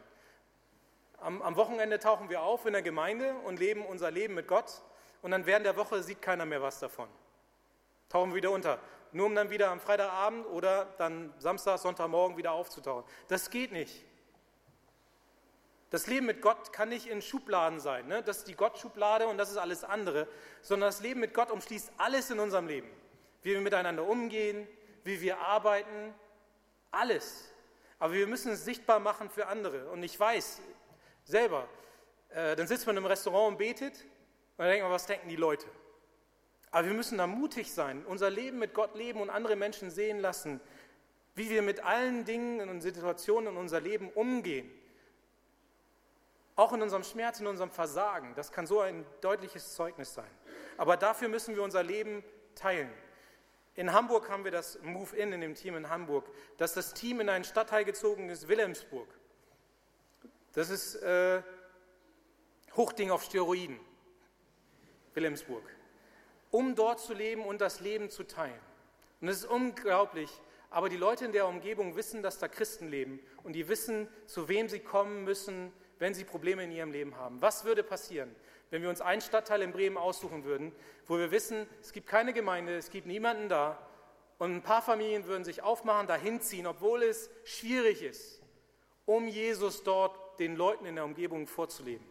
Am, 1.21 1.41
am, 1.41 1.55
Wochenende 1.55 1.97
tauchen 1.97 2.29
wir 2.29 2.41
auf 2.41 2.65
in 2.65 2.73
der 2.73 2.81
Gemeinde 2.81 3.35
und 3.45 3.57
leben 3.57 3.85
unser 3.85 4.11
Leben 4.11 4.33
mit 4.33 4.49
Gott 4.49 4.81
und 5.21 5.31
dann 5.31 5.45
während 5.45 5.65
der 5.65 5.77
Woche 5.77 6.03
sieht 6.03 6.21
keiner 6.21 6.45
mehr 6.45 6.61
was 6.61 6.81
davon. 6.81 7.07
Tauchen 8.09 8.31
wir 8.31 8.35
wieder 8.35 8.51
unter. 8.51 8.79
Nur 9.13 9.27
um 9.27 9.35
dann 9.35 9.49
wieder 9.49 9.71
am 9.71 9.79
Freitagabend 9.79 10.45
oder 10.47 10.93
dann 10.97 11.33
Samstag, 11.37 11.79
Sonntagmorgen 11.79 12.35
wieder 12.35 12.51
aufzutauchen. 12.51 13.05
Das 13.29 13.49
geht 13.49 13.71
nicht. 13.71 14.03
Das 15.95 16.07
Leben 16.07 16.25
mit 16.25 16.41
Gott 16.41 16.73
kann 16.73 16.89
nicht 16.89 17.07
in 17.07 17.21
Schubladen 17.21 17.79
sein. 17.79 18.07
Ne? 18.07 18.21
Das 18.21 18.39
ist 18.39 18.47
die 18.47 18.55
Gott-Schublade 18.55 19.27
und 19.27 19.37
das 19.37 19.49
ist 19.49 19.57
alles 19.57 19.83
andere, 19.83 20.27
sondern 20.61 20.89
das 20.89 21.01
Leben 21.01 21.21
mit 21.21 21.33
Gott 21.33 21.51
umschließt 21.51 21.91
alles 21.97 22.29
in 22.29 22.39
unserem 22.39 22.67
Leben 22.67 22.89
wie 23.45 23.53
wir 23.53 23.61
miteinander 23.61 24.07
umgehen, 24.07 24.67
wie 25.03 25.21
wir 25.21 25.37
arbeiten, 25.37 26.15
alles. 26.89 27.53
Aber 27.99 28.13
wir 28.13 28.25
müssen 28.25 28.51
es 28.51 28.65
sichtbar 28.65 28.99
machen 28.99 29.29
für 29.29 29.45
andere. 29.45 29.87
Und 29.91 30.01
ich 30.01 30.19
weiß 30.19 30.61
selber, 31.23 31.69
äh, 32.29 32.55
dann 32.55 32.65
sitzt 32.65 32.87
man 32.87 32.97
im 32.97 33.05
Restaurant 33.05 33.49
und 33.49 33.57
betet 33.59 33.93
und 33.93 34.57
dann 34.57 34.69
denkt 34.69 34.81
man, 34.81 34.91
was 34.91 35.05
denken 35.05 35.29
die 35.29 35.35
Leute? 35.35 35.67
Aber 36.71 36.87
wir 36.87 36.95
müssen 36.95 37.19
da 37.19 37.27
mutig 37.27 37.71
sein, 37.71 38.03
unser 38.03 38.31
Leben 38.31 38.57
mit 38.57 38.73
Gott 38.73 38.95
leben 38.95 39.21
und 39.21 39.29
andere 39.29 39.55
Menschen 39.55 39.91
sehen 39.91 40.19
lassen, 40.19 40.59
wie 41.35 41.51
wir 41.51 41.61
mit 41.61 41.85
allen 41.85 42.25
Dingen 42.25 42.67
und 42.67 42.81
Situationen 42.81 43.53
in 43.53 43.57
unser 43.57 43.79
Leben 43.79 44.09
umgehen. 44.09 44.71
Auch 46.55 46.71
in 46.73 46.81
unserem 46.81 47.03
Schmerz, 47.03 47.39
in 47.39 47.47
unserem 47.47 47.69
Versagen. 47.69 48.33
Das 48.35 48.51
kann 48.51 48.65
so 48.65 48.79
ein 48.79 49.05
deutliches 49.21 49.73
Zeugnis 49.73 50.13
sein. 50.13 50.29
Aber 50.77 50.95
dafür 50.97 51.27
müssen 51.27 51.55
wir 51.55 51.63
unser 51.63 51.83
Leben 51.83 52.23
teilen. 52.55 52.91
In 53.75 53.91
Hamburg 53.91 54.29
haben 54.29 54.45
wir 54.45 54.51
das 54.51 54.79
Move-In 54.81 55.33
in 55.33 55.41
dem 55.41 55.53
Team 55.53 55.75
in 55.75 55.89
Hamburg, 55.89 56.29
dass 56.57 56.73
das 56.73 56.93
Team 56.93 57.19
in 57.19 57.27
einen 57.27 57.43
Stadtteil 57.43 57.83
gezogen 57.83 58.29
ist, 58.29 58.47
Wilhelmsburg. 58.47 59.07
Das 60.53 60.69
ist 60.69 60.95
äh, 60.95 61.43
Hochding 62.77 63.11
auf 63.11 63.23
Steroiden, 63.23 63.77
Wilhelmsburg, 65.13 65.63
um 66.51 66.75
dort 66.75 67.01
zu 67.01 67.13
leben 67.13 67.45
und 67.45 67.59
das 67.59 67.81
Leben 67.81 68.09
zu 68.09 68.23
teilen. 68.23 68.59
Und 69.19 69.27
es 69.27 69.39
ist 69.39 69.45
unglaublich, 69.45 70.29
aber 70.69 70.87
die 70.87 70.95
Leute 70.95 71.25
in 71.25 71.33
der 71.33 71.47
Umgebung 71.47 71.97
wissen, 71.97 72.23
dass 72.23 72.39
da 72.39 72.47
Christen 72.47 72.87
leben 72.87 73.19
und 73.43 73.53
die 73.53 73.67
wissen, 73.67 74.07
zu 74.25 74.47
wem 74.47 74.69
sie 74.69 74.79
kommen 74.79 75.25
müssen, 75.25 75.73
wenn 75.99 76.13
sie 76.13 76.23
Probleme 76.23 76.63
in 76.63 76.71
ihrem 76.71 76.91
Leben 76.91 77.15
haben. 77.17 77.41
Was 77.41 77.65
würde 77.65 77.83
passieren, 77.83 78.35
wenn 78.69 78.81
wir 78.81 78.89
uns 78.89 79.01
einen 79.01 79.21
Stadtteil 79.21 79.61
in 79.61 79.71
Bremen 79.71 79.97
aussuchen 79.97 80.43
würden, 80.43 80.71
wo 81.07 81.17
wir 81.17 81.31
wissen, 81.31 81.67
es 81.81 81.93
gibt 81.93 82.07
keine 82.07 82.33
Gemeinde, 82.33 82.75
es 82.75 82.89
gibt 82.89 83.07
niemanden 83.07 83.49
da 83.49 83.77
und 84.37 84.53
ein 84.53 84.61
paar 84.61 84.81
Familien 84.81 85.25
würden 85.25 85.43
sich 85.43 85.61
aufmachen, 85.61 86.07
dahin 86.07 86.41
ziehen, 86.41 86.67
obwohl 86.67 87.03
es 87.03 87.29
schwierig 87.43 88.01
ist, 88.01 88.41
um 89.05 89.27
Jesus 89.27 89.83
dort 89.83 90.39
den 90.39 90.55
Leuten 90.55 90.85
in 90.85 90.95
der 90.95 91.05
Umgebung 91.05 91.47
vorzuleben. 91.47 92.05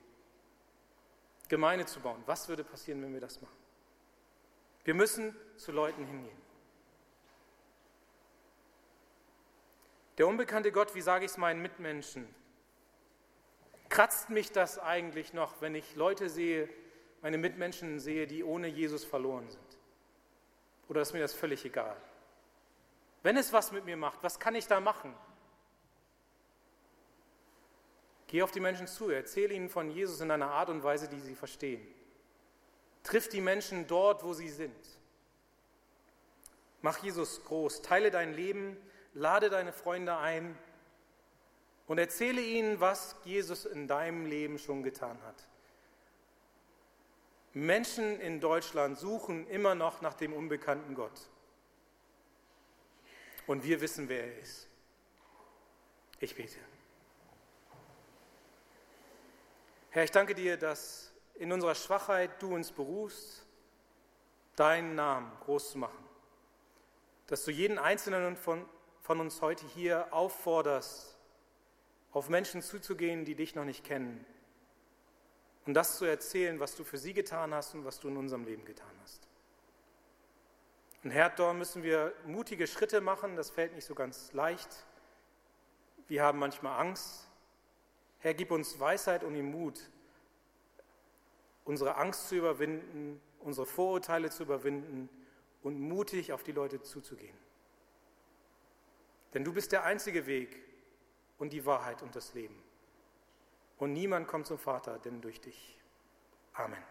Gemeinde 1.48 1.84
zu 1.84 2.00
bauen. 2.00 2.22
Was 2.26 2.48
würde 2.48 2.64
passieren, 2.64 3.02
wenn 3.02 3.12
wir 3.12 3.20
das 3.20 3.40
machen? 3.42 3.56
Wir 4.84 4.94
müssen 4.94 5.36
zu 5.56 5.72
Leuten 5.72 6.06
hingehen. 6.06 6.44
Der 10.16 10.26
unbekannte 10.28 10.70
Gott, 10.72 10.94
wie 10.94 11.00
sage 11.00 11.24
ich 11.24 11.32
es 11.32 11.36
meinen 11.36 11.60
Mitmenschen? 11.60 12.32
Kratzt 13.94 14.28
mich 14.28 14.50
das 14.50 14.80
eigentlich 14.80 15.34
noch, 15.34 15.60
wenn 15.60 15.76
ich 15.76 15.94
Leute 15.94 16.28
sehe, 16.28 16.68
meine 17.22 17.38
Mitmenschen 17.38 18.00
sehe, 18.00 18.26
die 18.26 18.42
ohne 18.42 18.66
Jesus 18.66 19.04
verloren 19.04 19.48
sind? 19.48 19.78
Oder 20.88 21.02
ist 21.02 21.12
mir 21.12 21.20
das 21.20 21.32
völlig 21.32 21.64
egal? 21.64 21.96
Wenn 23.22 23.36
es 23.36 23.52
was 23.52 23.70
mit 23.70 23.84
mir 23.84 23.96
macht, 23.96 24.20
was 24.24 24.40
kann 24.40 24.56
ich 24.56 24.66
da 24.66 24.80
machen? 24.80 25.14
Geh 28.26 28.42
auf 28.42 28.50
die 28.50 28.58
Menschen 28.58 28.88
zu, 28.88 29.10
erzähle 29.10 29.54
ihnen 29.54 29.70
von 29.70 29.88
Jesus 29.88 30.20
in 30.20 30.32
einer 30.32 30.50
Art 30.50 30.70
und 30.70 30.82
Weise, 30.82 31.06
die 31.06 31.20
sie 31.20 31.36
verstehen. 31.36 31.86
Triff 33.04 33.28
die 33.28 33.40
Menschen 33.40 33.86
dort, 33.86 34.24
wo 34.24 34.32
sie 34.32 34.48
sind. 34.48 34.98
Mach 36.82 36.98
Jesus 36.98 37.44
groß, 37.44 37.82
teile 37.82 38.10
dein 38.10 38.34
Leben 38.34 38.76
lade 39.14 39.50
deine 39.50 39.72
Freunde 39.72 40.16
ein 40.16 40.58
und 41.86 41.98
erzähle 41.98 42.40
ihnen, 42.40 42.80
was 42.80 43.16
Jesus 43.24 43.64
in 43.64 43.86
deinem 43.86 44.26
Leben 44.26 44.58
schon 44.58 44.82
getan 44.82 45.20
hat. 45.22 45.46
Menschen 47.52 48.20
in 48.20 48.40
Deutschland 48.40 48.98
suchen 48.98 49.46
immer 49.48 49.74
noch 49.74 50.00
nach 50.00 50.14
dem 50.14 50.32
unbekannten 50.32 50.94
Gott. 50.94 51.28
Und 53.46 53.62
wir 53.64 53.80
wissen, 53.80 54.08
wer 54.08 54.24
er 54.24 54.38
ist. 54.38 54.68
Ich 56.18 56.34
bete. 56.34 56.58
Herr, 59.90 60.04
ich 60.04 60.10
danke 60.10 60.34
dir, 60.34 60.56
dass 60.56 61.12
in 61.34 61.52
unserer 61.52 61.74
Schwachheit 61.74 62.42
du 62.42 62.54
uns 62.54 62.72
berufst, 62.72 63.46
deinen 64.56 64.94
Namen 64.94 65.30
groß 65.40 65.72
zu 65.72 65.78
machen. 65.78 66.04
Dass 67.26 67.44
du 67.44 67.50
jeden 67.50 67.78
Einzelnen 67.78 68.36
von 68.36 68.64
von 69.04 69.20
uns 69.20 69.42
heute 69.42 69.66
hier 69.66 70.06
aufforderst, 70.12 71.13
auf 72.14 72.28
Menschen 72.28 72.62
zuzugehen, 72.62 73.24
die 73.24 73.34
dich 73.34 73.54
noch 73.54 73.64
nicht 73.64 73.84
kennen. 73.84 74.24
Und 75.66 75.74
das 75.74 75.98
zu 75.98 76.04
erzählen, 76.04 76.60
was 76.60 76.76
du 76.76 76.84
für 76.84 76.96
sie 76.96 77.12
getan 77.12 77.52
hast 77.52 77.74
und 77.74 77.84
was 77.84 77.98
du 77.98 78.08
in 78.08 78.16
unserem 78.16 78.44
Leben 78.44 78.64
getan 78.64 78.92
hast. 79.02 79.28
Und 81.02 81.10
Herr, 81.10 81.28
dort 81.30 81.56
müssen 81.56 81.82
wir 81.82 82.14
mutige 82.24 82.66
Schritte 82.66 83.00
machen, 83.00 83.36
das 83.36 83.50
fällt 83.50 83.74
nicht 83.74 83.84
so 83.84 83.94
ganz 83.94 84.32
leicht. 84.32 84.86
Wir 86.06 86.22
haben 86.22 86.38
manchmal 86.38 86.80
Angst. 86.80 87.28
Herr, 88.20 88.32
gib 88.32 88.52
uns 88.52 88.78
Weisheit 88.78 89.24
und 89.24 89.34
den 89.34 89.50
Mut, 89.50 89.90
unsere 91.64 91.96
Angst 91.96 92.28
zu 92.28 92.36
überwinden, 92.36 93.20
unsere 93.40 93.66
Vorurteile 93.66 94.30
zu 94.30 94.44
überwinden 94.44 95.08
und 95.62 95.80
mutig 95.80 96.32
auf 96.32 96.42
die 96.42 96.52
Leute 96.52 96.80
zuzugehen. 96.80 97.36
Denn 99.34 99.44
du 99.44 99.52
bist 99.52 99.72
der 99.72 99.84
einzige 99.84 100.26
Weg 100.26 100.63
und 101.44 101.52
die 101.52 101.66
Wahrheit 101.66 102.00
und 102.00 102.16
das 102.16 102.32
Leben. 102.32 102.58
Und 103.76 103.92
niemand 103.92 104.26
kommt 104.28 104.46
zum 104.46 104.58
Vater, 104.58 104.98
denn 104.98 105.20
durch 105.20 105.42
dich. 105.42 105.78
Amen. 106.54 106.82